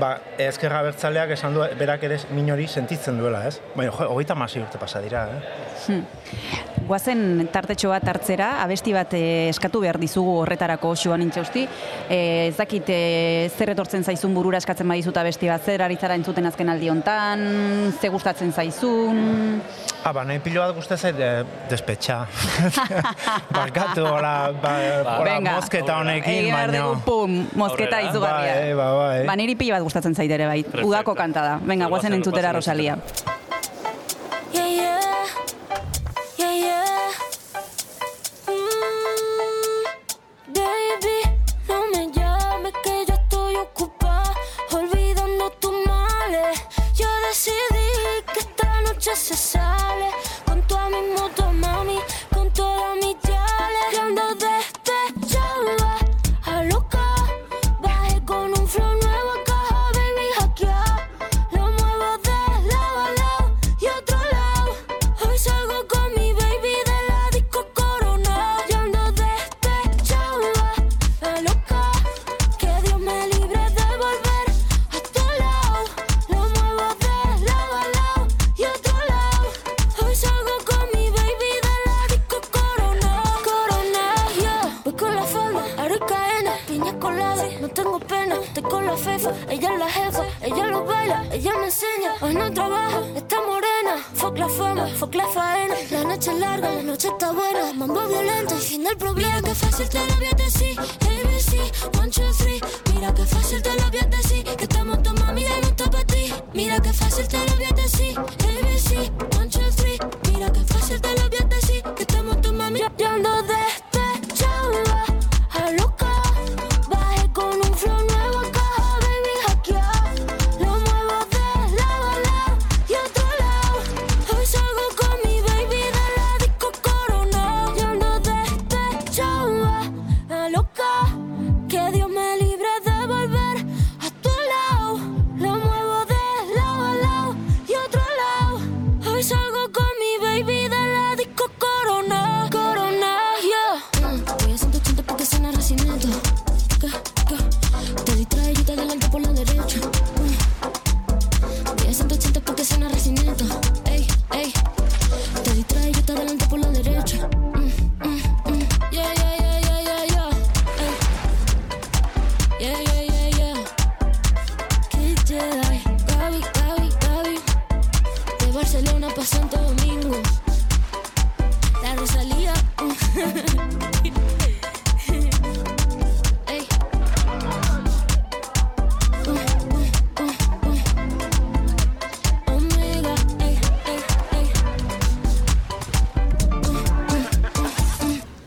ba, 0.00 0.16
ezkerra 0.42 0.82
bertzaleak 0.86 1.34
esan 1.36 1.56
du, 1.56 1.64
berak 1.78 2.04
ere 2.08 2.18
minori 2.36 2.68
sentitzen 2.68 3.18
duela, 3.20 3.46
ez? 3.48 3.58
Baina, 3.74 3.92
jo, 3.92 4.10
hogeita 4.12 4.36
masei 4.38 4.62
urte 4.62 4.80
pasa 4.80 5.02
dira, 5.04 5.26
eh? 5.32 5.66
Hmm. 5.86 6.02
Guazen 6.86 7.48
tartetxo 7.50 7.90
bat 7.90 8.04
hartzera, 8.06 8.48
abesti 8.62 8.92
bat 8.94 9.14
eh, 9.18 9.48
eskatu 9.50 9.80
behar 9.82 9.98
dizugu 9.98 10.36
horretarako 10.42 10.92
joan 10.98 11.24
intxausti. 11.24 11.64
Eh, 12.08 12.48
ez 12.48 12.56
dakit 12.58 12.90
eh, 12.94 13.48
zer 13.50 13.72
etortzen 13.74 14.06
zaizun 14.06 14.34
burura 14.34 14.60
eskatzen 14.62 14.86
badizuta 14.88 15.24
abesti 15.24 15.50
bat, 15.50 15.64
zer 15.66 15.82
aritzara 15.86 16.18
entzuten 16.18 16.46
azken 16.46 16.70
aldi 16.70 16.90
hontan, 16.92 17.46
ze 17.98 18.10
gustatzen 18.12 18.52
zaizun? 18.52 19.60
Ah, 20.06 20.12
ba, 20.14 20.22
nahi 20.22 20.38
pilo 20.38 20.62
bat 20.62 20.76
gustatzen 20.76 21.16
zait, 21.16 21.22
eh, 21.22 21.66
despetxa. 21.70 22.20
Barkatu, 23.56 24.04
hola, 24.06 24.34
ba, 24.54 24.76
ba, 25.02 25.16
hola, 25.18 25.40
mosketa 25.48 25.98
honekin, 26.02 26.52
baina... 26.54 26.84
pum, 27.06 27.40
mosketa 27.58 28.02
izugarria. 28.06 28.54
Ba, 28.78 28.90
ba, 28.92 28.92
ba, 29.00 29.26
ba, 29.32 29.38
niri 29.38 29.58
pilo 29.58 29.74
bat 29.74 29.85
gustatzen 29.86 30.14
zait 30.18 30.30
ere 30.38 30.50
bai, 30.50 30.60
udako 30.84 31.14
kantada. 31.18 31.56
Venga, 31.64 31.90
guazen 31.92 32.18
entzutera 32.18 32.52
Rosalia. 32.56 32.98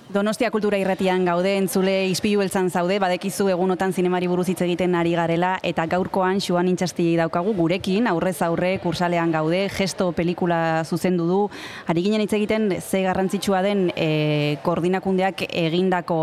Donostia 0.10 0.50
kultura 0.50 0.74
irratian 0.82 1.22
gaude, 1.22 1.52
entzule 1.60 1.92
izpilu 2.10 2.40
beltzan 2.42 2.72
zaude, 2.74 2.96
badekizu 2.98 3.46
egunotan 3.54 3.92
zinemari 3.94 4.26
buruz 4.26 4.48
hitz 4.50 4.64
egiten 4.66 4.96
ari 4.98 5.12
garela, 5.14 5.52
eta 5.62 5.84
gaurkoan 5.86 6.40
xuan 6.42 6.66
intxasti 6.72 7.12
daukagu 7.20 7.52
gurekin, 7.54 8.08
aurrez 8.10 8.40
aurre 8.42 8.72
kursalean 8.82 9.30
gaude, 9.30 9.60
gesto 9.70 10.08
pelikula 10.18 10.82
zuzendu 10.82 11.28
du, 11.30 11.38
ari 11.86 12.02
ginen 12.08 12.24
hitz 12.24 12.34
egiten 12.34 12.72
ze 12.80 13.04
garrantzitsua 13.06 13.62
den 13.62 13.84
e, 13.94 14.58
koordinakundeak 14.64 15.44
egindako 15.46 16.18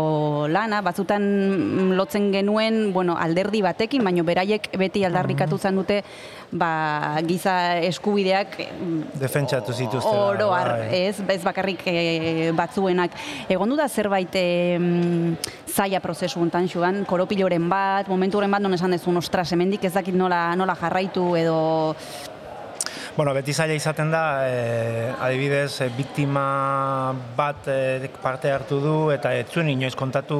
lana, 0.51 0.81
batzutan 0.83 1.95
lotzen 1.95 2.27
genuen, 2.35 2.91
bueno, 2.91 3.15
alderdi 3.15 3.63
batekin, 3.63 4.03
baino 4.03 4.27
beraiek 4.27 4.67
beti 4.83 5.05
aldarrikatu 5.07 5.61
zen 5.63 5.79
dute, 5.79 6.01
ba, 6.51 7.21
giza 7.23 7.77
eskubideak 7.87 8.59
defentsatu 9.19 9.71
zituzte 9.71 10.11
oro 10.11 10.51
bai. 10.51 11.07
ez, 11.07 11.23
ez 11.23 11.41
bakarrik 11.43 11.87
e, 11.87 12.51
batzuenak 12.55 13.15
egon 13.47 13.76
da 13.77 13.87
zerbait 13.87 14.33
e, 14.35 14.79
zaila 15.67 16.01
prozesu 16.03 16.41
hontan 16.41 16.67
joan 16.67 17.03
koropiloren 17.05 17.69
bat 17.69 18.09
momenturen 18.09 18.51
bat 18.51 18.61
non 18.61 18.73
esan 18.73 18.91
dezun 18.91 19.17
ostras 19.17 19.51
hemendik 19.53 19.85
ez 19.85 19.93
dakit 19.93 20.15
nola 20.15 20.55
nola 20.55 20.75
jarraitu 20.75 21.35
edo 21.37 21.59
Bueno, 23.17 23.31
beti 23.33 23.49
zaila 23.49 23.73
izaten 23.73 24.11
da, 24.13 24.19
e, 24.45 24.57
adibidez, 25.25 25.79
e, 25.81 25.87
biktima 25.89 27.15
bat 27.33 27.65
e, 27.65 28.11
parte 28.21 28.51
hartu 28.53 28.77
du 28.77 28.91
eta 29.09 29.31
ez 29.33 29.47
zuen 29.49 29.71
inoiz 29.71 29.95
kontatu 29.97 30.37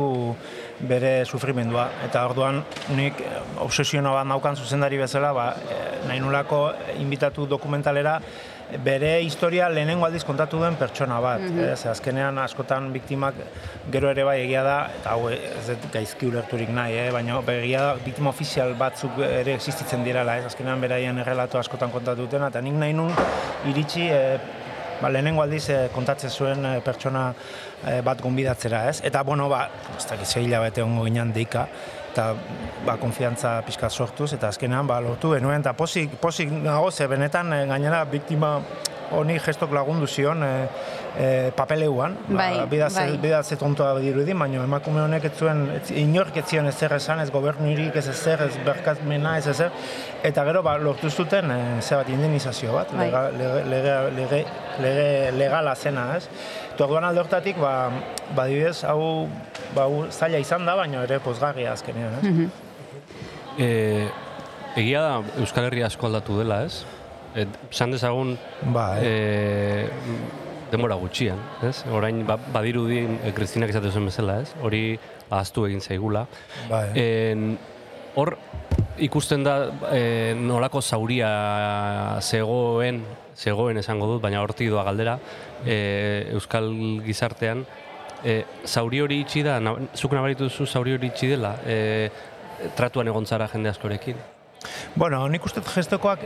bere 0.85 1.25
sufrimendua. 1.25 1.87
Eta 2.05 2.21
orduan 2.29 2.61
nik 2.93 3.23
obsesioa 3.65 4.13
bat 4.19 4.29
naukan 4.29 4.61
zuzendari 4.61 5.01
bezala, 5.01 5.33
ba, 5.33 5.47
e, 5.57 5.79
nahi 6.05 6.21
nulako 6.21 6.61
inbitatu 7.01 7.47
dokumentalera, 7.49 8.19
bere 8.83 9.21
historia 9.23 9.69
lehenengo 9.71 10.05
aldiz 10.05 10.23
kontatu 10.27 10.59
duen 10.59 10.75
pertsona 10.79 11.19
bat. 11.23 11.43
Mm 11.43 11.65
ez, 11.67 11.85
azkenean 11.89 12.37
askotan 12.39 12.91
biktimak 12.93 13.35
gero 13.91 14.11
ere 14.11 14.23
bai 14.27 14.37
egia 14.43 14.63
da, 14.63 14.77
eta 14.99 15.15
hau 15.15 15.29
ez 15.31 15.65
dut 15.67 15.87
gaizki 15.93 16.27
ulerturik 16.29 16.69
nahi, 16.73 16.95
eh? 16.99 17.07
baina 17.11 17.39
egia 17.53 17.81
da 17.89 17.95
biktima 18.03 18.29
ofizial 18.29 18.73
batzuk 18.79 19.19
ere 19.25 19.55
existitzen 19.55 20.03
direla, 20.05 20.37
ez? 20.37 20.45
azkenean 20.51 20.81
beraien 20.83 21.19
errelato 21.23 21.59
askotan 21.59 21.91
kontatu 21.91 22.25
dutena, 22.25 22.51
eta 22.53 22.61
nik 22.61 22.77
nahi 22.79 22.95
nun 22.95 23.11
iritsi 23.71 24.07
e, 24.11 24.21
ba, 25.01 25.11
lehenengo 25.11 25.43
aldiz 25.43 25.67
e, 25.69 25.79
kontatzen 25.93 26.31
zuen 26.31 26.65
e, 26.65 26.73
pertsona 26.85 27.27
e, 27.31 27.99
bat 28.05 28.21
gonbidatzera, 28.23 28.85
ez? 28.91 29.01
Eta, 29.07 29.23
bueno, 29.27 29.49
ba, 29.51 29.67
ez 29.97 30.05
dakit 30.09 30.27
zehila 30.27 30.61
bete 30.65 30.83
ongo 30.85 31.05
ginen 31.07 31.33
deika, 31.35 31.67
eta 32.17 32.33
ba, 32.85 32.97
konfiantza 32.97 33.59
pixka 33.67 33.89
sortuz, 33.89 34.31
eta 34.33 34.49
azkenean 34.49 34.89
ba, 34.89 34.97
lortu 35.03 35.35
genuen, 35.35 35.61
eta 35.61 35.75
posik, 35.77 36.17
posik 36.21 36.49
nago, 36.49 36.89
ze 36.91 37.05
benetan 37.07 37.53
e, 37.53 37.65
gainera 37.69 38.03
biktima 38.09 38.57
honi 39.15 39.37
gestok 39.39 39.71
lagundu 39.71 40.07
zion 40.07 40.41
e, 40.43 40.49
e, 41.15 41.27
papeleuan, 41.55 42.17
ba, 42.27 42.39
Bai, 42.39 42.65
bidaz, 42.71 42.91
bai. 42.97 43.05
bidaz 43.21 43.45
tontoa 43.59 43.93
dirudi, 44.01 44.33
baina 44.33 44.63
emakume 44.65 45.03
honek 45.05 45.29
ez 45.29 45.33
zuen, 45.37 45.63
inork 45.95 46.41
ez 46.41 46.45
zion 46.49 46.67
ezer 46.67 46.97
esan, 46.97 47.21
ez 47.23 47.29
gobernurik 47.31 47.95
ez 48.01 48.07
ezer, 48.11 48.47
ez 48.49 48.57
berkatmena 48.65 49.37
ez 49.37 49.47
ezer, 49.53 49.71
eta 50.27 50.43
gero 50.49 50.63
ba, 50.65 50.77
lortu 50.81 51.11
zuten 51.11 51.53
e, 51.53 51.59
ze 51.81 51.95
bat 51.95 52.09
indemnizazio 52.09 52.73
bat, 52.75 52.91
Bai. 52.97 53.11
lega, 53.11 53.27
lege, 53.37 53.65
lege, 53.75 53.99
lege, 54.17 54.45
lege, 54.83 55.11
legala 55.37 55.75
zena, 55.75 56.09
ez? 56.17 56.25
Eta 56.77 56.85
orduan 56.85 57.07
alde 57.07 57.23
hortatik, 57.23 57.55
ba, 57.57 57.89
ba 58.37 58.43
hau, 58.85 59.05
ba, 59.73 59.85
zaila 60.13 60.37
izan 60.37 60.61
da, 60.61 60.75
baina 60.77 60.99
ere 61.07 61.17
pozgarria 61.25 61.71
azkenean, 61.73 62.19
ez? 62.21 62.51
E, 63.57 63.69
egia 64.77 65.01
da 65.01 65.39
Euskal 65.41 65.65
Herria 65.71 65.87
asko 65.89 66.05
aldatu 66.05 66.37
dela, 66.37 66.59
ez? 66.67 66.83
Et, 67.33 67.49
Esan 67.71 67.95
dezagun 67.95 68.35
Ba, 68.75 68.85
eh? 69.01 69.09
e, 69.09 70.19
denbora 70.69 70.99
gutxian, 71.01 71.41
ez? 71.65 71.79
Orain 71.89 72.21
ba, 72.29 72.37
badirudi 72.37 73.07
e, 73.23 73.33
Kristinak 73.33 73.73
izate 73.73 73.89
zuen 73.89 74.11
bezala, 74.11 74.37
ez? 74.45 74.53
Hori 74.61 74.83
ahaztu 75.31 75.65
egin 75.65 75.81
zaigula. 75.81 76.27
Ba, 76.69 76.83
eh? 76.93 77.07
En, 77.33 77.57
hor 78.13 78.35
ikusten 78.97 79.43
da 79.45 79.55
e, 79.93 80.33
nolako 80.37 80.81
zauria 80.81 81.29
zegoen, 82.21 83.01
zegoen 83.37 83.77
esango 83.81 84.07
dut, 84.13 84.21
baina 84.23 84.41
hortik 84.41 84.69
doa 84.71 84.85
galdera, 84.87 85.17
e, 85.65 85.77
Euskal 86.33 86.71
gizartean, 87.05 87.65
e, 88.23 88.39
zauri 88.65 89.01
hori 89.01 89.21
itxi 89.23 89.43
da, 89.45 89.59
na, 89.59 89.75
zuk 89.95 90.15
nabaritu 90.17 90.47
duzu 90.47 90.65
zauri 90.65 90.97
hori 90.97 91.11
itxi 91.11 91.31
dela, 91.35 91.55
e, 91.65 92.09
tratuan 92.77 93.07
egon 93.07 93.25
zara 93.25 93.47
jende 93.51 93.69
askorekin. 93.69 94.17
Bueno, 94.95 95.21
nik 95.29 95.45
uste 95.45 95.61
gestokoak 95.61 96.23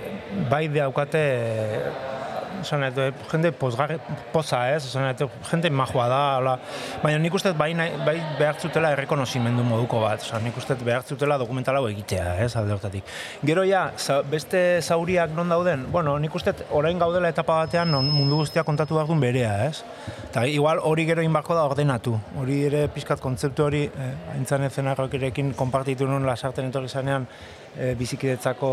bai 0.50 0.68
daukate 0.72 1.24
esan 2.62 2.84
jende 3.32 3.52
pozgarri, 3.56 3.98
poza 4.34 4.62
ez, 4.74 4.84
esan 4.86 5.08
edo, 5.10 5.30
jende 5.50 5.70
majua 5.70 6.08
da, 6.12 6.22
hola. 6.40 6.56
baina 7.04 7.20
nik 7.22 7.34
uste 7.34 7.54
bai, 7.58 7.72
bai 8.06 8.18
behar 8.40 8.60
zutela 8.60 8.92
errekonozimendu 8.96 9.64
moduko 9.64 10.02
bat, 10.04 10.24
oza, 10.26 10.40
nik 10.44 10.58
uste 10.58 10.76
dut 10.76 10.86
behar 10.86 11.04
zutela 11.08 11.38
dokumental 11.42 11.80
hau 11.80 11.88
egitea, 11.90 12.36
ez, 12.44 12.56
alde 12.60 12.76
hortatik. 12.76 13.08
Gero 13.46 13.64
ja, 13.68 13.92
za, 13.98 14.22
beste 14.22 14.82
zauriak 14.82 15.34
non 15.38 15.50
dauden, 15.50 15.88
bueno, 15.92 16.18
nik 16.20 16.36
uste 16.36 16.54
orain 16.72 17.00
gaudela 17.00 17.32
etapa 17.32 17.62
batean 17.64 17.92
non 17.92 18.12
mundu 18.12 18.42
guztia 18.44 18.66
kontatu 18.68 19.00
behar 19.00 19.08
duen 19.08 19.24
berea, 19.24 19.56
ez? 19.70 19.84
Eta 20.32 20.46
igual 20.48 20.80
hori 20.84 21.06
gero 21.06 21.24
inbarko 21.26 21.56
da 21.58 21.66
ordenatu, 21.68 22.18
hori 22.40 22.62
ere 22.68 22.86
pizkat 22.94 23.20
kontzeptu 23.24 23.66
hori, 23.66 23.84
eh, 23.88 24.14
aintzan 24.36 24.64
erekin 24.64 25.54
konpartitu 25.54 26.08
nuen 26.08 26.26
lasarten 26.26 26.70
etorri 26.70 26.90
zanean, 26.90 27.28
e, 27.78 27.94
bizikidetzako 28.00 28.72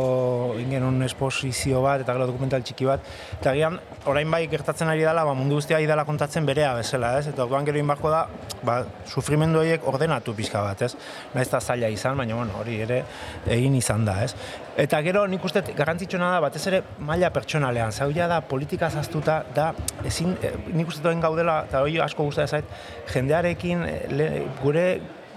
ingenun 0.63 1.03
esposizio 1.07 1.83
bat 1.85 2.03
eta 2.03 2.15
gero 2.17 2.29
dokumental 2.31 2.65
txiki 2.67 2.89
bat. 2.89 3.05
Eta 3.39 3.55
gian, 3.69 3.81
orain 4.07 4.31
bai 4.31 4.47
gertatzen 4.49 4.89
ari 4.89 5.05
dela, 5.05 5.25
ba, 5.25 5.35
mundu 5.35 5.59
guztia 5.59 5.77
ari 5.77 5.87
dela 5.87 6.05
kontatzen 6.05 6.47
berea 6.47 6.73
bezala, 6.77 7.13
ez? 7.19 7.29
Eta 7.31 7.45
orduan 7.45 7.67
gero 7.67 7.79
inbarko 7.79 8.11
da, 8.11 8.25
ba, 8.65 8.79
sufrimendu 9.07 9.61
horiek 9.61 9.85
ordenatu 9.89 10.35
pixka 10.37 10.63
bat, 10.65 10.83
ez? 10.83 10.95
Naiz 11.35 11.47
eta 11.49 11.61
zaila 11.61 11.91
izan, 11.93 12.17
baina 12.19 12.39
bueno, 12.39 12.57
hori 12.61 12.81
ere 12.85 13.03
egin 13.47 13.77
izan 13.79 14.07
da, 14.09 14.19
ez? 14.25 14.33
Eta 14.79 15.01
gero 15.05 15.27
nik 15.31 15.45
uste 15.45 15.63
garrantzitsuena 15.77 16.33
da, 16.37 16.41
batez 16.45 16.65
ere 16.71 16.83
maila 17.05 17.31
pertsonalean, 17.35 17.93
zauia 17.93 18.29
da 18.31 18.41
politika 18.41 18.91
zaztuta, 18.91 19.43
da 19.55 19.73
ezin, 20.07 20.37
e, 20.43 20.55
nik 20.73 20.89
uste 20.89 21.05
doen 21.05 21.23
gaudela, 21.25 21.63
eta 21.69 21.85
hori 21.85 21.99
asko 22.03 22.29
gustatzen 22.29 22.61
zait, 22.61 22.77
jendearekin, 23.15 23.87
e, 23.87 23.97
le, 24.15 24.29
gure 24.63 24.89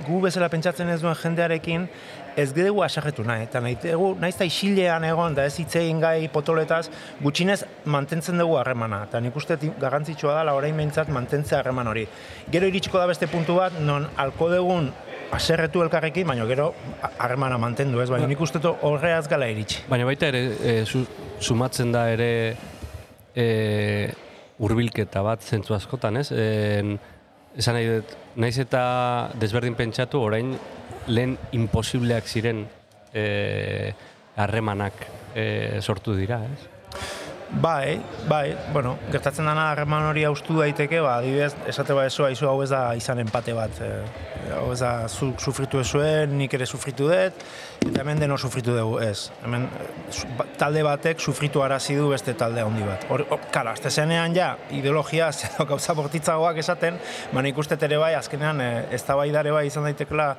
gu 0.02 0.22
bezala 0.24 0.50
pentsatzen 0.50 0.90
ez 0.90 1.02
duen 1.02 1.18
jendearekin, 1.18 1.88
ez 2.36 2.50
dugu 2.56 2.84
asarretu 2.84 3.24
nahi, 3.28 3.46
eta 3.48 3.62
nahi 3.64 3.78
dugu, 3.84 4.14
nahiz 4.20 4.36
eta 4.36 4.48
isilean 4.48 5.04
egon, 5.08 5.36
da 5.36 5.46
ez 5.50 5.56
hitz 5.60 5.76
egin 5.80 6.00
gai 6.02 6.28
potoletaz, 6.32 6.86
gutxinez 7.22 7.62
mantentzen 7.86 8.40
dugu 8.40 8.58
harremana, 8.60 9.04
eta 9.10 9.22
nik 9.24 9.36
uste 9.36 9.58
garrantzitsua 9.82 10.38
dela 10.40 10.56
orain 10.58 10.78
behintzat 10.78 11.12
mantentzea 11.14 11.60
harreman 11.60 11.92
hori. 11.92 12.08
Gero 12.52 12.70
iritsiko 12.72 13.00
da 13.02 13.08
beste 13.12 13.30
puntu 13.32 13.58
bat, 13.60 13.78
non 13.80 14.08
alko 14.22 14.50
dugun 14.54 14.92
aserretu 15.32 15.84
elkarrekin, 15.86 16.28
baina 16.28 16.46
gero 16.50 16.72
harremana 17.18 17.58
mantendu 17.62 18.02
ez, 18.04 18.10
baina 18.12 18.28
nik 18.28 18.42
uste 18.42 18.60
horreaz 18.82 19.28
gala 19.32 19.48
iritsi. 19.52 19.86
Baina 19.90 20.08
baita 20.08 20.28
ere, 20.32 20.44
e, 20.60 20.76
su, 20.86 21.06
sumatzen 21.40 21.92
da 21.94 22.08
ere 22.12 22.32
e, 23.36 23.48
urbilketa 24.62 25.24
bat 25.26 25.44
zentzu 25.44 25.76
askotan, 25.78 26.20
ez? 26.22 26.30
En, 26.36 26.98
esan 27.58 27.76
nahi 27.78 27.90
dut, 27.96 28.14
naiz 28.40 28.58
eta 28.62 28.84
desberdin 29.40 29.76
pentsatu, 29.80 30.22
orain 30.22 30.54
lehen 31.08 31.38
imposibleak 31.58 32.28
ziren 32.28 32.66
e, 33.14 33.94
harremanak 34.36 35.08
e, 35.36 35.80
sortu 35.82 36.16
dira, 36.18 36.42
ez? 36.46 36.81
Bai, 37.52 38.00
bai, 38.30 38.56
bueno, 38.72 38.96
gertatzen 39.12 39.44
dana 39.46 39.66
harreman 39.74 40.06
hori 40.08 40.24
haustu 40.24 40.56
daiteke, 40.56 41.02
ba, 41.04 41.18
adibidez, 41.20 41.52
esate 41.68 41.92
ba 41.92 42.06
eso, 42.08 42.24
aizu 42.24 42.48
hau 42.48 42.62
ez 42.64 42.70
da 42.72 42.94
izan 42.96 43.20
empate 43.20 43.52
bat. 43.52 43.82
E, 43.84 43.90
hau 44.56 44.70
ez 44.72 44.80
da, 44.80 44.92
zu, 45.12 45.34
sufritu 45.36 45.82
ezuen, 45.82 46.32
nik 46.40 46.56
ere 46.56 46.66
sufritu 46.66 47.10
dut, 47.12 47.44
eta 47.82 48.06
hemen 48.06 48.22
deno 48.24 48.38
sufritu 48.40 48.72
dugu, 48.78 49.02
ez. 49.04 49.34
Hemen 49.44 49.66
eh, 49.68 50.22
ba- 50.38 50.46
talde 50.62 50.84
batek 50.88 51.20
sufritu 51.20 51.60
arazi 51.66 51.98
du 52.00 52.08
beste 52.14 52.38
talde 52.40 52.64
handi 52.64 52.88
bat. 52.88 53.04
Hor, 53.12 53.26
hor, 53.28 53.44
kala, 53.52 53.76
azte 53.76 53.92
zenean 53.92 54.32
ja, 54.36 54.54
ideologia, 54.72 55.28
edo 55.50 55.68
gauza 55.74 55.98
bortitzagoak 55.98 56.64
esaten, 56.64 57.02
baina 57.34 57.52
ikuste 57.52 57.76
ere 57.82 58.00
bai, 58.00 58.14
azkenean, 58.16 58.64
e, 58.64 58.70
ez 58.96 59.04
da 59.04 59.20
bai 59.20 59.28
bai 59.32 59.66
izan 59.68 59.90
daitekela 59.90 60.30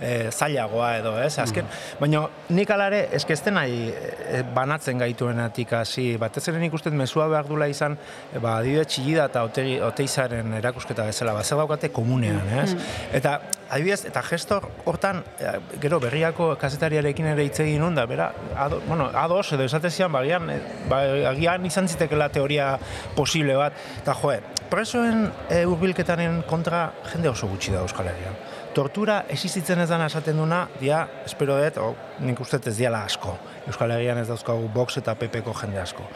e, 0.00 0.30
zailagoa 0.32 0.96
edo, 1.02 1.18
ez? 1.20 1.36
Azken, 1.42 1.68
baina 2.00 2.24
nik 2.48 2.70
alare, 2.70 3.08
ez 3.12 3.26
nahi 3.52 3.92
e, 3.92 4.42
banatzen 4.54 4.98
gaituenatik 4.98 5.72
hasi, 5.82 6.16
batez 6.16 6.48
ere 6.48 6.61
nik 6.62 6.74
uste 6.76 6.90
dut 6.90 6.98
mezua 6.98 7.26
behar 7.30 7.48
dula 7.48 7.68
izan, 7.70 7.96
e, 8.30 8.38
ba, 8.38 8.58
adibidez 8.60 8.86
txillida 8.92 9.26
eta 9.30 9.44
otegi, 9.48 9.78
oteizaren 9.82 10.54
erakusketa 10.60 11.06
bezala, 11.08 11.34
ba, 11.36 11.42
zer 11.44 11.60
daukate 11.60 11.92
komunean, 11.94 12.46
ez? 12.62 12.76
Eta, 13.12 13.38
adibidez, 13.68 14.04
eta 14.10 14.22
gestor 14.26 14.68
hortan, 14.88 15.22
e, 15.38 15.56
gero 15.82 16.00
berriako 16.02 16.52
kazetariarekin 16.60 17.32
ere 17.34 17.46
hitz 17.48 17.58
egin 17.64 17.98
da, 17.98 18.06
bera, 18.06 18.32
ado, 18.56 18.80
bueno, 18.86 19.10
ados 19.12 19.46
edo 19.52 19.66
esatezian, 19.68 20.12
ba, 20.12 20.22
agian, 20.24 20.50
e, 20.50 20.58
ba, 20.90 21.02
agian 21.32 21.66
izan 21.66 21.88
zitekela 21.88 22.30
teoria 22.32 22.76
posible 23.16 23.58
bat, 23.58 23.78
eta 24.02 24.14
joe, 24.22 24.40
presoen 24.72 25.26
e, 25.52 25.62
urbilketaren 25.68 26.42
kontra 26.48 26.86
jende 27.12 27.28
oso 27.28 27.48
gutxi 27.50 27.74
da 27.74 27.82
Euskal 27.84 28.08
Herrian. 28.08 28.36
Tortura 28.72 29.18
existitzen 29.28 29.82
ez 29.82 29.88
dana 29.90 30.06
esaten 30.08 30.38
duna, 30.40 30.62
dia, 30.80 31.02
espero 31.26 31.58
dut, 31.60 31.76
o, 31.76 31.90
nik 32.24 32.40
uste 32.40 32.56
ez 32.70 32.78
diala 32.78 33.02
asko. 33.04 33.34
Euskal 33.68 33.92
Herrian 33.92 34.22
ez 34.22 34.30
dauzkagu 34.30 34.70
Vox 34.72 34.96
eta 35.02 35.12
PP-ko 35.20 35.52
jende 35.58 35.80
asko. 35.82 36.06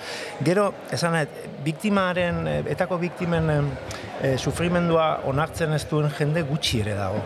Gero, 0.47 0.71
esan 0.93 1.13
nahi, 1.19 1.51
biktimaren, 1.67 2.39
eh, 2.49 2.63
etako 2.73 2.97
biktimen 3.03 3.53
eh, 3.53 3.59
eh, 4.23 4.33
sufrimendua 4.39 5.11
onartzen 5.29 5.77
ez 5.77 5.83
duen 5.91 6.09
jende 6.17 6.47
gutxi 6.49 6.81
ere 6.87 6.97
dago. 6.97 7.21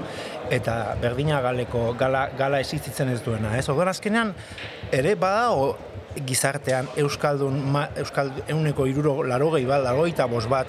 Eta 0.50 0.96
berdina 1.00 1.38
galeko, 1.44 1.92
gala, 1.98 2.24
gala 2.38 2.58
existitzen 2.58 3.14
ez 3.14 3.20
duena. 3.22 3.54
Ez? 3.58 3.68
Orduan 3.70 3.92
azkenean, 3.94 4.34
ere 4.90 5.14
badago 5.14 5.76
gizartean 6.26 6.90
Euskaldun, 6.98 7.62
Euskal, 8.02 8.32
euneko 8.50 8.88
iruro, 8.90 9.20
laro 9.22 9.52
bat, 9.54 9.84
laro 9.84 10.08
bost 10.26 10.48
bat, 10.50 10.66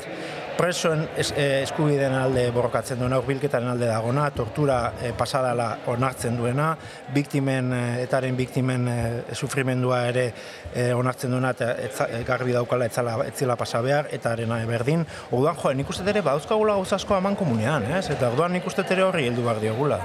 presoen 0.62 1.08
es, 1.18 1.32
eh, 1.36 1.64
eskubideen 1.64 2.14
alde 2.14 2.44
borrokatzen 2.54 3.00
duena, 3.02 3.18
urbilketaren 3.18 3.72
alde 3.72 3.88
dagona, 3.90 4.28
tortura 4.36 4.94
eh, 5.02 5.10
pasadala 5.18 5.72
onartzen 5.90 6.38
duena, 6.38 6.76
biktimen, 7.16 7.72
eh, 7.74 8.04
etaren 8.04 8.38
biktimen 8.38 8.86
eh, 8.92 9.24
sufrimendua 9.34 10.04
ere 10.12 10.28
eh, 10.76 10.92
onartzen 10.94 11.34
duena, 11.34 11.56
eta 11.58 11.72
etza, 11.88 12.08
garbi 12.28 12.54
daukala 12.54 12.86
etzala, 12.92 13.18
etzila 13.26 13.58
pasa 13.58 13.82
behar, 13.82 14.12
eta 14.14 14.36
arena 14.36 14.60
berdin. 14.70 15.08
Orduan, 15.32 15.58
jo, 15.58 15.74
nik 15.74 15.90
uste 15.90 16.06
ere 16.14 16.22
badauzkagula 16.22 16.78
gauza 16.78 17.00
asko 17.02 17.18
aman 17.18 17.36
komunean, 17.40 17.90
ez? 17.98 18.06
Eta 18.14 18.30
orduan 18.30 18.54
nik 18.54 18.70
uste 18.70 18.86
ere 18.94 19.08
horri 19.08 19.26
heldu 19.32 19.48
behar 19.48 19.64
diogula. 19.66 20.00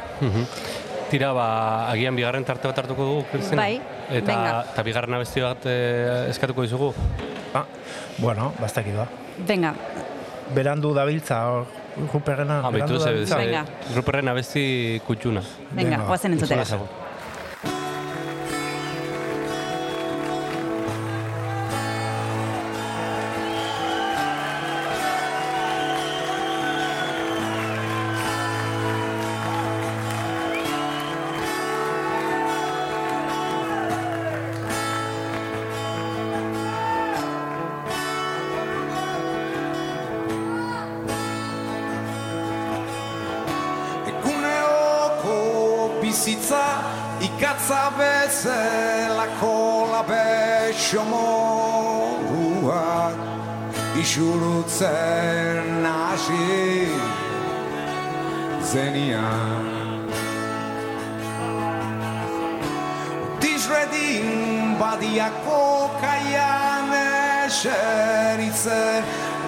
Tira, 1.11 1.31
ba, 1.37 1.47
agian 1.93 2.17
bigarren 2.17 2.49
tarte 2.49 2.67
bat 2.67 2.81
hartuko 2.83 3.05
dugu, 3.07 3.29
Kristina? 3.31 3.61
Bai, 3.63 3.77
eta, 4.09 4.27
Venga. 4.33 4.57
eta 4.73 4.89
bigarren 4.89 5.21
abesti 5.21 5.45
bat 5.45 5.69
eh, 5.71 6.33
eskatuko 6.33 6.65
dizugu. 6.65 6.91
Ah, 7.55 7.67
bueno, 8.19 8.55
bastak 8.59 8.89
da. 8.97 9.07
Venga, 9.47 9.75
Berandu 10.55 10.95
dabiltza, 10.95 11.41
hor, 11.51 11.67
Ruperrena, 12.13 12.61
Ah, 12.65 12.71
berandu 12.71 12.95
baitu 12.95 12.99
ze, 13.05 13.11
dabiltza. 13.11 13.37
Venga. 13.37 13.65
ze, 13.65 13.95
Ruperren 13.97 14.29
abesti 14.29 15.01
kutxuna. 15.07 15.41
venga, 15.73 15.91
Venga, 15.91 16.05
guazen 16.07 16.33
Kutxuna 16.39 16.63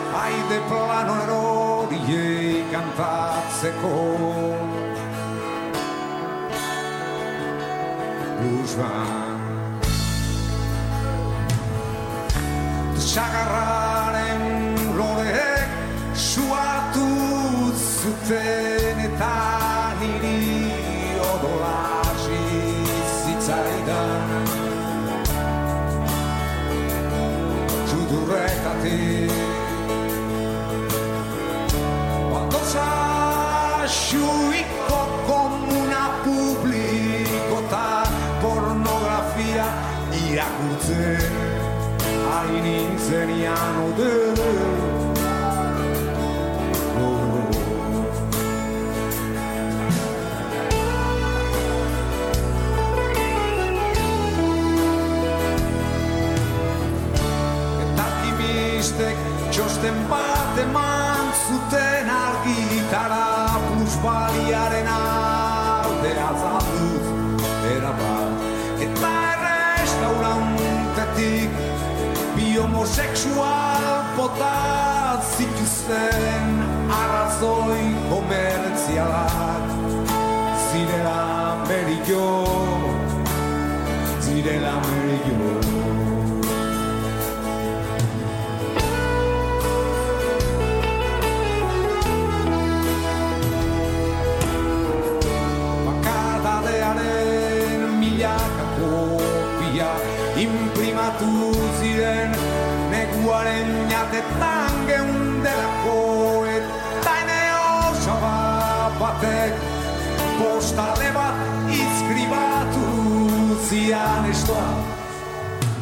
eseritzen 0.08 0.14
Haide 0.14 0.60
plano 0.68 1.14
eroriei 1.22 2.64
kantatzeko. 2.72 3.94
Blues 8.38 8.74
band 8.76 9.84
Sagarraren 12.96 14.44
loreek 14.96 15.70
suatu 16.14 17.08
zuten 17.74 18.77
Batoza 32.78 33.86
xuiko 33.86 35.00
komuna 35.26 36.04
publikota 36.24 38.02
pornografia 38.42 39.66
irakurtzen 40.22 41.32
hain 42.30 42.66
intzenian 42.66 43.82
ode 43.88 44.87
alkimistek 58.78 59.18
txosten 59.50 59.96
bat 60.08 60.58
eman 60.62 61.32
zuten 61.48 62.10
argitara 62.10 63.48
plusbaliaren 63.66 64.86
alde 64.86 66.12
azalduz 66.22 67.06
erabat. 67.74 68.32
Eta 68.86 69.10
errestaurantetik 69.32 71.50
bi 72.36 72.46
homosexual 72.56 73.84
botat 74.16 75.20
zituzten 75.36 76.46
arrazoi 77.00 77.84
komertzialak. 78.12 79.66
Zirela 80.70 81.22
merillo 81.66 82.30
zirela 84.22 84.74
merillo 84.86 85.87
neguaren 104.18 104.38
jatetan 104.38 104.86
geundelako 104.86 106.46
eta 106.46 107.12
ene 107.22 107.42
osaba 107.90 108.90
batek 109.00 109.54
postale 110.38 111.12
bat 111.14 111.34
izkribatu 111.70 112.86
zian 113.68 114.30
estoa 114.30 114.68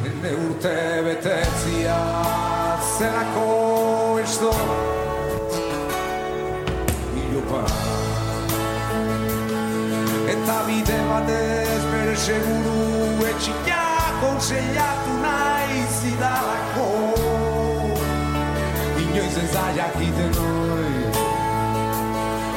Ene 0.06 0.30
urte 0.48 1.02
betetzia 1.04 1.98
zelako 2.98 4.18
esto 4.22 4.52
Ilopa 7.16 7.64
Eta 10.30 10.62
bide 10.66 11.00
batez 11.10 11.82
bere 11.92 12.16
seguru 12.16 13.26
etxia 13.26 13.84
konseiatu 14.20 15.20
nahi 15.22 15.55
Da 19.52 19.70
jakiten 19.70 20.34
hori 20.34 21.02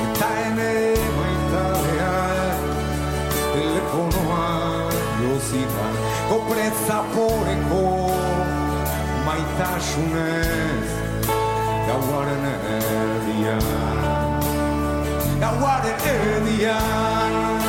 Eta 0.04 0.30
ene 0.46 0.72
maitadea 1.18 2.16
telefonoa 3.54 4.48
jozita 5.22 5.86
Kopreza 6.30 7.00
poreko 7.14 7.84
maitasunez 9.26 10.90
Gauaren 11.88 12.46
erdian 12.74 13.66
Gauaren 15.40 16.00
erdian 16.18 17.69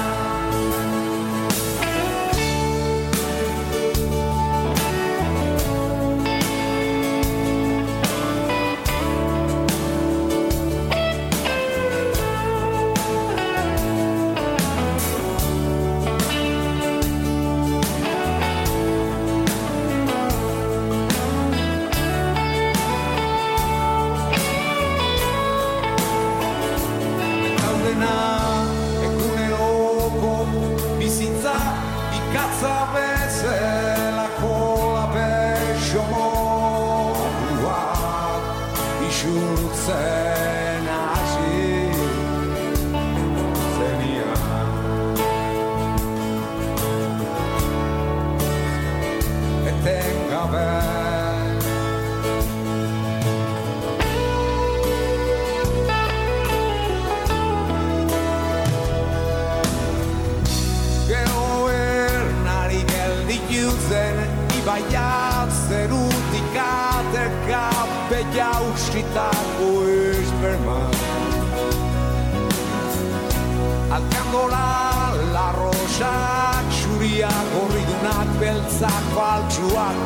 hitzak 78.81 79.05
faltsuak 79.15 79.97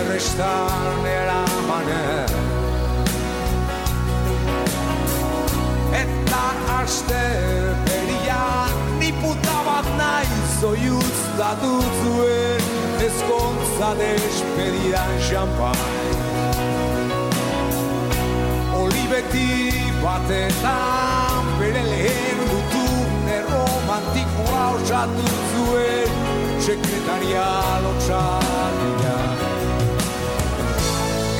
errestan 0.00 1.06
eramanen 1.06 2.28
Eta 6.02 6.42
aste 6.80 7.24
berian 7.86 8.74
ni 8.98 9.12
puta 9.22 9.56
bat 9.66 9.88
naiz 9.96 10.64
Oiuz 10.64 11.20
da 11.38 11.54
duzuen 11.62 12.66
ezkontza 13.00 13.94
despedidan 13.96 15.14
xampai. 15.24 15.72
Olibeti 18.76 19.72
batetan 20.02 21.48
bere 21.58 21.86
lehen 21.88 22.44
dutune 22.50 23.40
romantikoa 23.48 24.68
osatu 24.76 25.26
zuen 25.54 26.39
sekretaria 26.60 27.48
lotxatia 27.84 29.16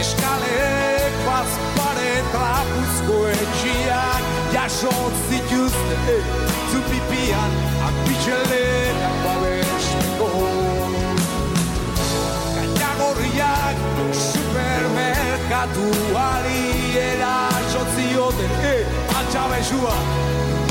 Eskalek 0.00 1.14
bazpare 1.26 2.12
trapuzko 2.32 3.16
etxiak 3.34 4.22
jaso 4.54 4.94
zituzte 5.28 5.96
eh, 6.14 6.24
zupipian 6.70 7.52
apitxelenak 7.88 9.16
babesteko. 9.24 10.30
Gainagorriak 12.56 13.78
supermerkatuari 14.24 16.64
erasozioten 17.04 18.52
e, 18.72 18.74
altxabezua 19.18 19.96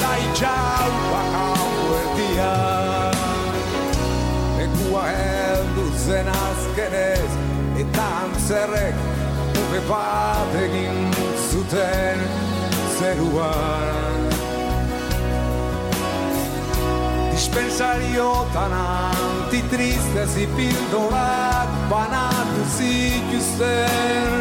da 0.01 0.11
itxau 0.25 0.91
bakau 1.11 1.69
erdia 1.99 2.53
zen 6.09 6.27
azkenez 6.27 7.31
eta 7.77 8.05
antzerrek 8.23 8.95
Upe 9.61 9.81
bat 9.89 10.55
egin 10.57 11.11
zuten 11.49 12.23
zeruan. 12.97 14.23
Dispensariotan 17.33 18.73
antitristez 18.79 20.33
ipildorak 20.47 21.77
banatu 21.93 22.65
zituzten 22.79 24.35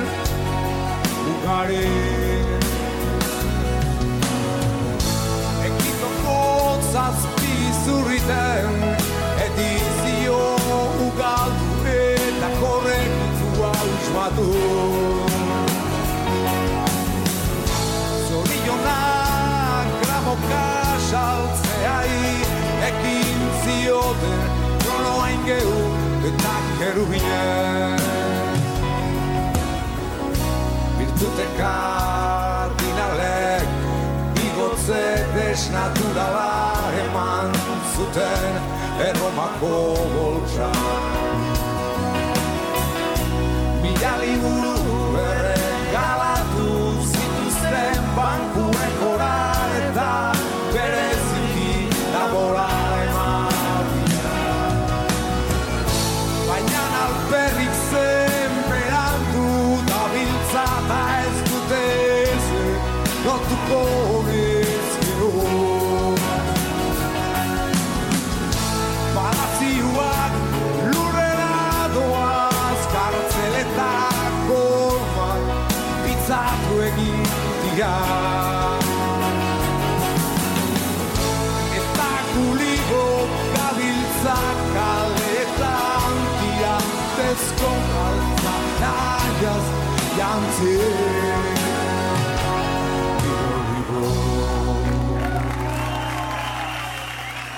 ugari. 1.35 1.87
Ekitoko 5.69 6.41
zazpi 6.95 7.57
zurriten 7.85 8.85
edizio 9.49 10.08
ugaldu 11.19 11.91
eta 11.91 12.49
korrektua 12.61 13.73
usmatu 13.95 14.51
Zorionak 18.29 19.89
gramoka 20.03 20.69
saltzeai 21.11 22.21
ekin 22.91 23.41
zioten 23.65 24.41
kronoain 24.85 25.41
gehu 25.49 25.81
eta 26.31 26.55
kerubinen 26.79 28.01
Virtute 30.99 31.47
kardinalek 31.59 33.69
igotze 34.47 35.05
desnaturala 35.35 36.51
eman 37.03 37.51
zuten 37.97 38.53
erromako 39.09 39.75
boltsa 40.15 40.71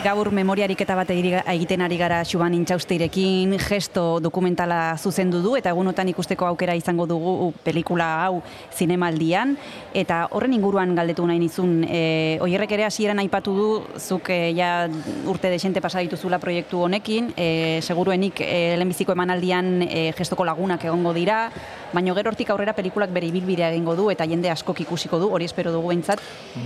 Gaur 0.01 0.31
memoriarik 0.33 0.81
eta 0.81 0.95
bat 0.97 1.11
egiri- 1.13 1.43
egiten 1.53 1.83
ari 1.85 1.99
gara 2.01 2.23
Xuban 2.25 2.55
Intxausteirekin, 2.57 3.53
gesto 3.61 4.17
dokumentala 4.25 4.97
zuzendu 4.97 5.43
du 5.45 5.59
eta 5.59 5.75
egunotan 5.75 6.09
ikusteko 6.09 6.47
aukera 6.47 6.73
izango 6.75 7.05
dugu 7.05 7.51
pelikula 7.63 8.07
hau 8.25 8.39
zinemaldian. 8.73 9.59
Eta 9.93 10.23
horren 10.31 10.55
inguruan 10.57 10.95
galdetu 10.97 11.27
nahi 11.29 11.39
nizun 11.43 11.85
e, 11.85 12.39
oierrek 12.41 12.73
ere 12.79 12.87
hasieran 12.89 13.21
aipatu 13.21 13.53
du 13.53 13.69
zuk 14.01 14.31
e, 14.33 14.55
ja 14.57 14.89
urte 15.29 15.53
desente 15.53 15.83
pasa 15.85 16.01
dituzula 16.01 16.39
proiektu 16.41 16.81
honekin 16.87 17.35
e, 17.37 17.81
seguruenik 17.83 18.41
e, 18.41 18.79
lehenbiziko 18.81 19.13
emanaldian 19.13 19.83
e, 19.83 20.15
gestoko 20.17 20.49
lagunak 20.49 20.89
egongo 20.89 21.13
dira 21.13 21.51
baina 21.93 22.15
gero 22.15 22.31
hortik 22.31 22.51
aurrera 22.51 22.75
pelikulak 22.77 23.13
bere 23.15 23.31
ibilbidea 23.31 23.71
egingo 23.75 23.97
du 23.99 24.11
eta 24.13 24.27
jende 24.31 24.51
askok 24.51 24.85
ikusiko 24.87 25.19
du, 25.23 25.31
hori 25.31 25.49
espero 25.49 25.73
dugu 25.73 25.91
behintzat. 25.93 26.21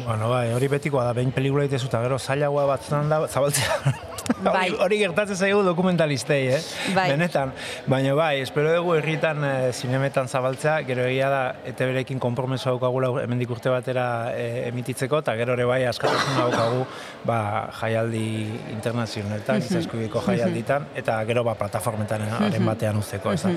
Bueno, 0.05 0.31
bai, 0.31 0.51
hori 0.53 0.69
betikoa 0.69 1.05
da, 1.09 1.15
behin 1.17 1.33
pelikula 1.33 1.65
itezu 1.69 1.89
eta 1.91 2.03
gero 2.05 2.19
zailagoa 2.19 2.67
batzutan 2.75 3.09
da, 3.13 3.25
zabaltzea. 3.29 3.95
Bai. 4.41 4.71
hori, 4.81 4.97
gertatzen 5.03 5.37
zaigu 5.37 5.61
dokumentalistei, 5.67 6.47
eh? 6.57 6.61
Bai. 6.97 7.11
Benetan. 7.13 7.53
Baina 7.93 8.15
bai, 8.17 8.41
espero 8.41 8.71
dugu 8.73 8.95
herritan 8.97 9.45
e, 9.45 9.73
zinemetan 9.77 10.31
zabaltzea, 10.33 10.79
gero 10.89 11.05
egia 11.05 11.29
da, 11.29 11.43
eta 11.69 11.85
berekin 11.91 12.21
konpromeso 12.23 12.73
daukagula 12.73 13.11
hemendik 13.21 13.53
urte 13.53 13.69
batera 13.73 14.07
e, 14.33 14.69
emititzeko, 14.71 15.21
eta 15.21 15.37
gero 15.37 15.59
ere 15.59 15.69
bai 15.69 15.83
askatasun 15.91 16.41
daukagu 16.41 16.87
ba, 17.29 17.39
jaialdi 17.83 18.25
internazionaletan, 18.73 19.61
giza 19.61 19.83
eskubiko 19.85 20.25
jaialditan, 20.25 20.89
eta 20.97 21.21
gero 21.29 21.45
ba, 21.45 21.59
plataformetan 21.61 22.25
haren 22.41 22.73
batean 22.73 23.05
uzteko, 23.05 23.37
ez 23.37 23.43
da. 23.45 23.53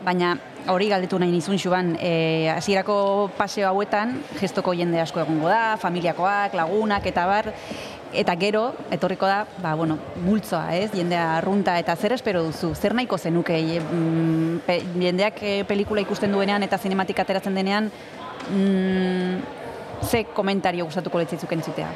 Baina 0.00 0.34
hori 0.68 0.88
galdetu 0.90 1.18
nahi 1.18 1.30
nizun 1.32 1.58
xuban, 1.58 1.94
e, 2.00 2.48
hasierako 2.52 3.30
paseo 3.38 3.68
hauetan 3.68 4.18
gestoko 4.40 4.74
jende 4.76 5.00
asko 5.00 5.22
egongo 5.22 5.48
da, 5.48 5.76
familiakoak, 5.80 6.54
lagunak 6.58 7.06
eta 7.06 7.26
bar, 7.26 7.50
eta 8.12 8.34
gero, 8.36 8.64
etorriko 8.90 9.26
da, 9.30 9.44
ba, 9.62 9.74
bueno, 9.78 9.98
multzoa, 10.24 10.74
ez, 10.76 10.90
jendea 10.92 11.36
arrunta, 11.38 11.78
eta 11.78 11.96
zer 11.96 12.16
espero 12.16 12.42
duzu, 12.44 12.74
zer 12.74 12.94
nahiko 12.94 13.18
zenuke, 13.18 13.56
e, 13.56 13.80
mm, 13.80 14.62
pe, 14.66 14.80
jendeak 14.98 15.42
e, 15.42 15.56
pelikula 15.68 16.04
ikusten 16.04 16.32
duenean 16.32 16.66
eta 16.66 16.78
zinematik 16.78 17.22
ateratzen 17.22 17.54
denean, 17.54 17.90
mm, 18.50 19.36
ze 20.10 20.24
komentario 20.34 20.84
gustatuko 20.88 21.18
letzizuk 21.22 21.52
entzutea? 21.52 21.90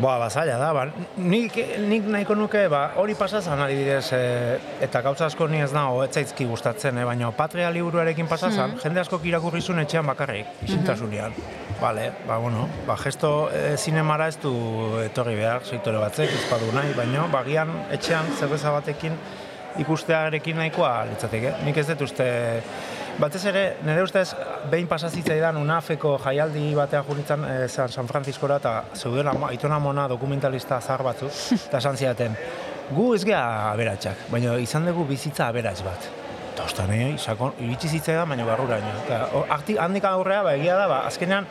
Ba, 0.00 0.16
bazaila 0.16 0.56
da, 0.56 0.70
ba, 0.72 0.86
nik, 1.20 1.56
nik 1.84 2.06
nahiko 2.08 2.34
nuke, 2.34 2.62
ba, 2.72 2.94
hori 2.96 3.12
pasazan 3.18 3.60
adibidez, 3.60 4.06
e, 4.16 4.20
eta 4.86 5.02
gauza 5.04 5.26
asko 5.28 5.44
ni 5.52 5.60
ez 5.60 5.68
nago, 5.76 6.00
ez 6.06 6.14
zaizki 6.16 6.46
gustatzen, 6.48 6.96
e, 6.96 7.04
baina 7.04 7.28
Patria 7.36 7.68
liburuarekin 7.74 8.30
pasazan, 8.30 8.78
jende 8.80 9.02
asko 9.02 9.20
irakurri 9.28 9.60
zuen 9.60 9.84
etxean 9.84 10.08
bakarrik, 10.08 10.48
isintasunean. 10.64 11.36
Vale, 11.82 12.08
ba, 12.24 12.38
bueno, 12.40 12.64
ba, 12.86 12.96
gesto 12.96 13.50
e, 13.52 13.76
zinemara 13.76 14.30
ez 14.32 14.38
du 14.40 14.54
etorri 15.04 15.36
behar, 15.36 15.68
sektore 15.68 16.00
batzek, 16.00 16.32
ez 16.40 16.48
badu 16.48 16.72
nahi, 16.72 16.96
baina, 16.96 17.28
bagian 17.32 17.76
etxean 17.92 18.32
zerbeza 18.38 18.72
batekin 18.72 19.20
ikustearekin 19.82 20.56
nahikoa 20.56 20.92
litzateke. 21.10 21.52
Nik 21.66 21.78
ez 21.80 21.86
dut 21.92 22.06
uste, 22.08 22.26
batez 23.20 23.44
ere, 23.50 23.64
nire 23.84 24.02
ustez, 24.02 24.28
behin 24.70 24.88
pasazitzaidan 24.90 25.58
UNAFeko 25.60 26.16
jaialdi 26.24 26.72
batean 26.78 27.04
juritzen 27.08 27.44
e, 27.44 27.56
San, 27.68 28.08
Franciscora 28.08 28.58
eta 28.62 28.74
zeuden 28.94 29.30
Aitona 29.48 29.78
Mona 29.78 30.08
dokumentalista 30.08 30.80
zahar 30.80 31.04
batzu, 31.10 31.30
eta 31.56 31.78
esan 31.82 31.96
zidaten, 31.96 32.36
gu 32.92 33.12
ez 33.16 33.22
gea 33.24 33.44
aberatsak, 33.70 34.28
baina 34.32 34.56
izan 34.60 34.88
dugu 34.88 35.06
bizitza 35.08 35.48
aberats 35.48 35.82
bat. 35.86 36.10
Eta 36.52 36.66
ostan, 36.68 36.90
eh, 36.92 37.14
iritsi 37.64 37.88
zitzaidan, 37.88 38.28
baina 38.28 38.44
barruraino. 38.44 38.90
Eta 39.06 39.20
hor, 39.32 39.46
arti, 39.54 39.78
handik 39.80 40.04
aurrea, 40.04 40.42
ba, 40.44 40.52
egia 40.58 40.76
da, 40.76 40.88
ba, 40.88 40.98
azkenean 41.08 41.46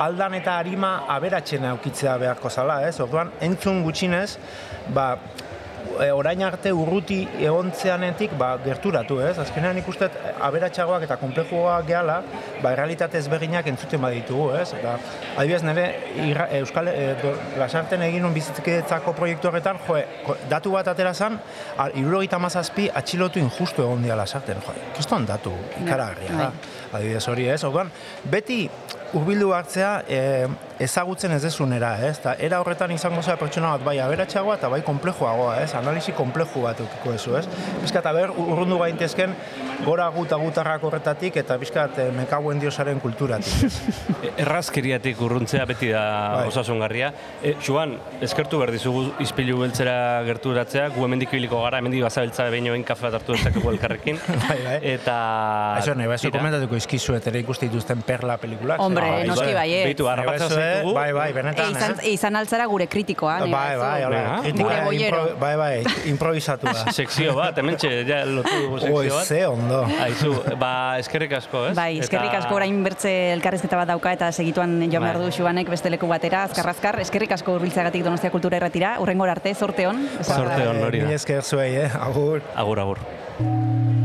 aldan 0.00 0.34
eta 0.38 0.54
harima 0.58 0.92
aberatxena 1.12 1.74
aukitzea 1.76 2.16
beharko 2.22 2.48
zala, 2.48 2.80
ez? 2.88 2.94
Orduan, 3.04 3.34
entzun 3.44 3.82
gutxinez, 3.84 4.38
ba, 4.96 5.10
e, 6.02 6.10
orain 6.12 6.42
arte 6.46 6.72
urruti 6.72 7.18
egontzeanetik 7.40 8.34
ba, 8.38 8.52
gerturatu, 8.64 9.18
ez? 9.24 9.36
Azkenean 9.42 9.78
ikusten 9.80 10.14
aberatsagoak 10.46 11.06
eta 11.06 11.18
konplejuak 11.20 11.86
gehala, 11.88 12.20
ba, 12.62 12.74
realitate 12.78 13.18
ezberdinak 13.22 13.68
entzuten 13.72 14.02
baditugu, 14.02 14.50
ez? 14.60 14.68
Eta, 14.78 14.96
adibidez, 15.36 15.62
nire 15.66 15.86
irra, 16.26 16.48
Euskal 16.60 16.90
e, 16.92 17.06
do, 17.22 17.32
Lasarten 17.60 18.04
egin 18.08 18.28
un 18.28 18.36
bizitzetzako 18.36 19.14
proiektu 19.16 19.50
horretan, 19.50 19.80
jo, 19.86 19.98
datu 20.50 20.74
bat 20.76 20.92
atera 20.92 21.14
zan, 21.14 21.38
irurogeita 21.94 22.40
mazazpi 22.42 22.88
atxilotu 23.02 23.42
injustu 23.42 23.84
egon 23.86 24.04
dira 24.06 24.18
Lasarten, 24.18 24.62
jo, 24.66 24.76
kiston 24.96 25.26
datu 25.28 25.54
ikaragarria 25.82 26.44
da, 26.44 26.52
adibidez 26.92 27.26
hori, 27.32 27.50
ez? 27.52 27.62
Orduan, 27.66 27.92
beti 28.30 28.64
hurbildu 29.14 29.52
hartzea 29.56 29.92
e, 30.08 30.22
ezagutzen 30.78 31.32
ez 31.32 31.40
dezunera, 31.42 31.94
ez? 32.06 32.18
Ta 32.20 32.34
era 32.38 32.60
horretan 32.60 32.92
izango 32.92 33.22
zara 33.22 33.38
pertsona 33.40 33.72
bat 33.76 33.84
bai 33.86 33.96
aberatsagoa 34.02 34.58
eta 34.58 34.68
bai 34.72 34.82
konplejoagoa, 34.86 35.60
ez? 35.64 35.70
Analisi 35.78 36.12
konpleju 36.16 36.64
bat 36.66 36.80
ukiko 36.84 37.14
duzu, 37.14 37.36
ez? 37.40 37.46
Piskat, 37.82 38.06
aber, 38.10 38.32
urrundu 38.36 38.78
gaintezken 38.82 39.32
gora 39.84 40.08
guta 40.12 40.36
gutarrak 40.40 40.84
horretatik 40.88 41.36
eta 41.40 41.56
piskat 41.60 41.98
e, 42.00 42.06
mekauen 42.16 42.60
diosaren 42.60 43.00
kulturatik, 43.00 43.66
ez? 43.68 43.72
Errazkeriatik 44.44 45.20
urruntzea 45.24 45.64
beti 45.68 45.90
da 45.92 46.04
Bai. 46.40 46.46
osasungarria. 46.50 47.12
E, 47.42 47.54
Joan, 47.64 47.96
eskertu 48.24 48.60
behar 48.60 48.72
dizugu 48.74 49.06
izpilu 49.24 49.60
beltzera 49.62 49.96
gerturatzea, 50.28 50.88
gu 50.96 51.04
hemendik 51.08 51.32
ibiliko 51.32 51.62
gara, 51.64 51.80
hemendik 51.80 52.04
bazabiltza 52.04 52.48
behin 52.52 52.70
oin 52.74 52.84
kafe 52.86 53.08
bat 53.08 53.18
hartu 53.20 53.36
dezakegu 53.36 53.72
elkarrekin. 53.74 54.20
Bai, 54.46 54.58
bai. 54.62 54.76
Eta... 54.92 55.14
Això, 55.80 55.96
nahi, 55.98 56.08
bai, 56.10 56.18
komentatuko 56.30 56.76
izkizuet 56.78 57.24
ere 57.30 57.40
ikuste 57.42 57.66
dituzten 57.66 58.02
perla 58.06 58.36
pelikulak. 58.40 58.80
Hombre, 58.82 59.08
Bai, 59.10 59.26
noski 59.28 59.48
bai. 59.48 59.56
baietz. 59.62 59.84
Beitu, 59.88 60.06
Bai, 60.66 60.74
zaitugu. 60.74 60.94
Bai, 60.94 61.12
bai, 61.12 61.28
E, 61.30 61.32
benetan, 61.36 61.70
izan, 61.70 61.94
eh? 62.02 62.10
izan 62.12 62.36
altzara 62.36 62.66
gure 62.66 62.86
kritikoa, 62.86 63.38
Bai, 63.40 63.48
nire 63.48 63.56
bai, 63.56 63.76
batzu. 63.78 64.06
hola, 64.06 64.40
kritika 64.42 64.84
boiero. 64.84 65.22
impro- 65.26 65.38
bai, 65.40 65.56
bai, 65.56 65.84
improvisatu 66.12 66.66
da. 66.66 66.92
Sekzio 66.92 67.34
bat, 67.36 67.58
hemen 67.58 67.76
ja 68.06 68.24
lotu 68.26 68.50
dugu 68.62 68.74
Oi, 68.76 68.80
sekzio 69.08 69.14
bat. 69.16 69.26
ze 69.26 69.46
ondo. 69.46 69.82
Aizu, 70.02 70.34
ba, 70.58 70.72
eskerrik 70.98 71.32
asko, 71.32 71.66
ez? 71.70 71.74
Bai, 71.76 71.98
eskerrik 72.00 72.30
Eta- 72.32 72.44
asko 72.44 72.54
orain 72.54 72.82
bertze 72.84 73.32
elkarrizketa 73.32 73.76
bat 73.76 73.88
dauka 73.88 74.12
eta 74.12 74.30
segituan 74.32 74.78
joan 74.90 75.02
behar 75.02 75.18
Bai. 75.18 75.26
du 75.26 75.32
Xuanek 75.32 75.68
beste 75.70 75.90
leku 75.90 76.06
batera, 76.06 76.44
azkar 76.44 76.68
azkar, 76.70 77.00
eskerrik 77.00 77.32
asko 77.32 77.52
hurbiltzeagatik 77.56 78.04
Donostia 78.04 78.30
Kultura 78.30 78.56
Erratira, 78.56 78.96
urrengor 79.00 79.28
arte, 79.30 79.54
zorte 79.54 79.86
on. 79.86 80.08
Zorte 80.22 80.68
on, 80.68 80.82
hori 80.84 81.00
da. 81.00 81.06
Mila 81.06 81.16
esker 81.16 81.42
zuei, 81.42 81.74
eh? 81.76 81.90
Agur. 82.00 82.42
Agur, 82.54 82.80
agur. 82.80 83.95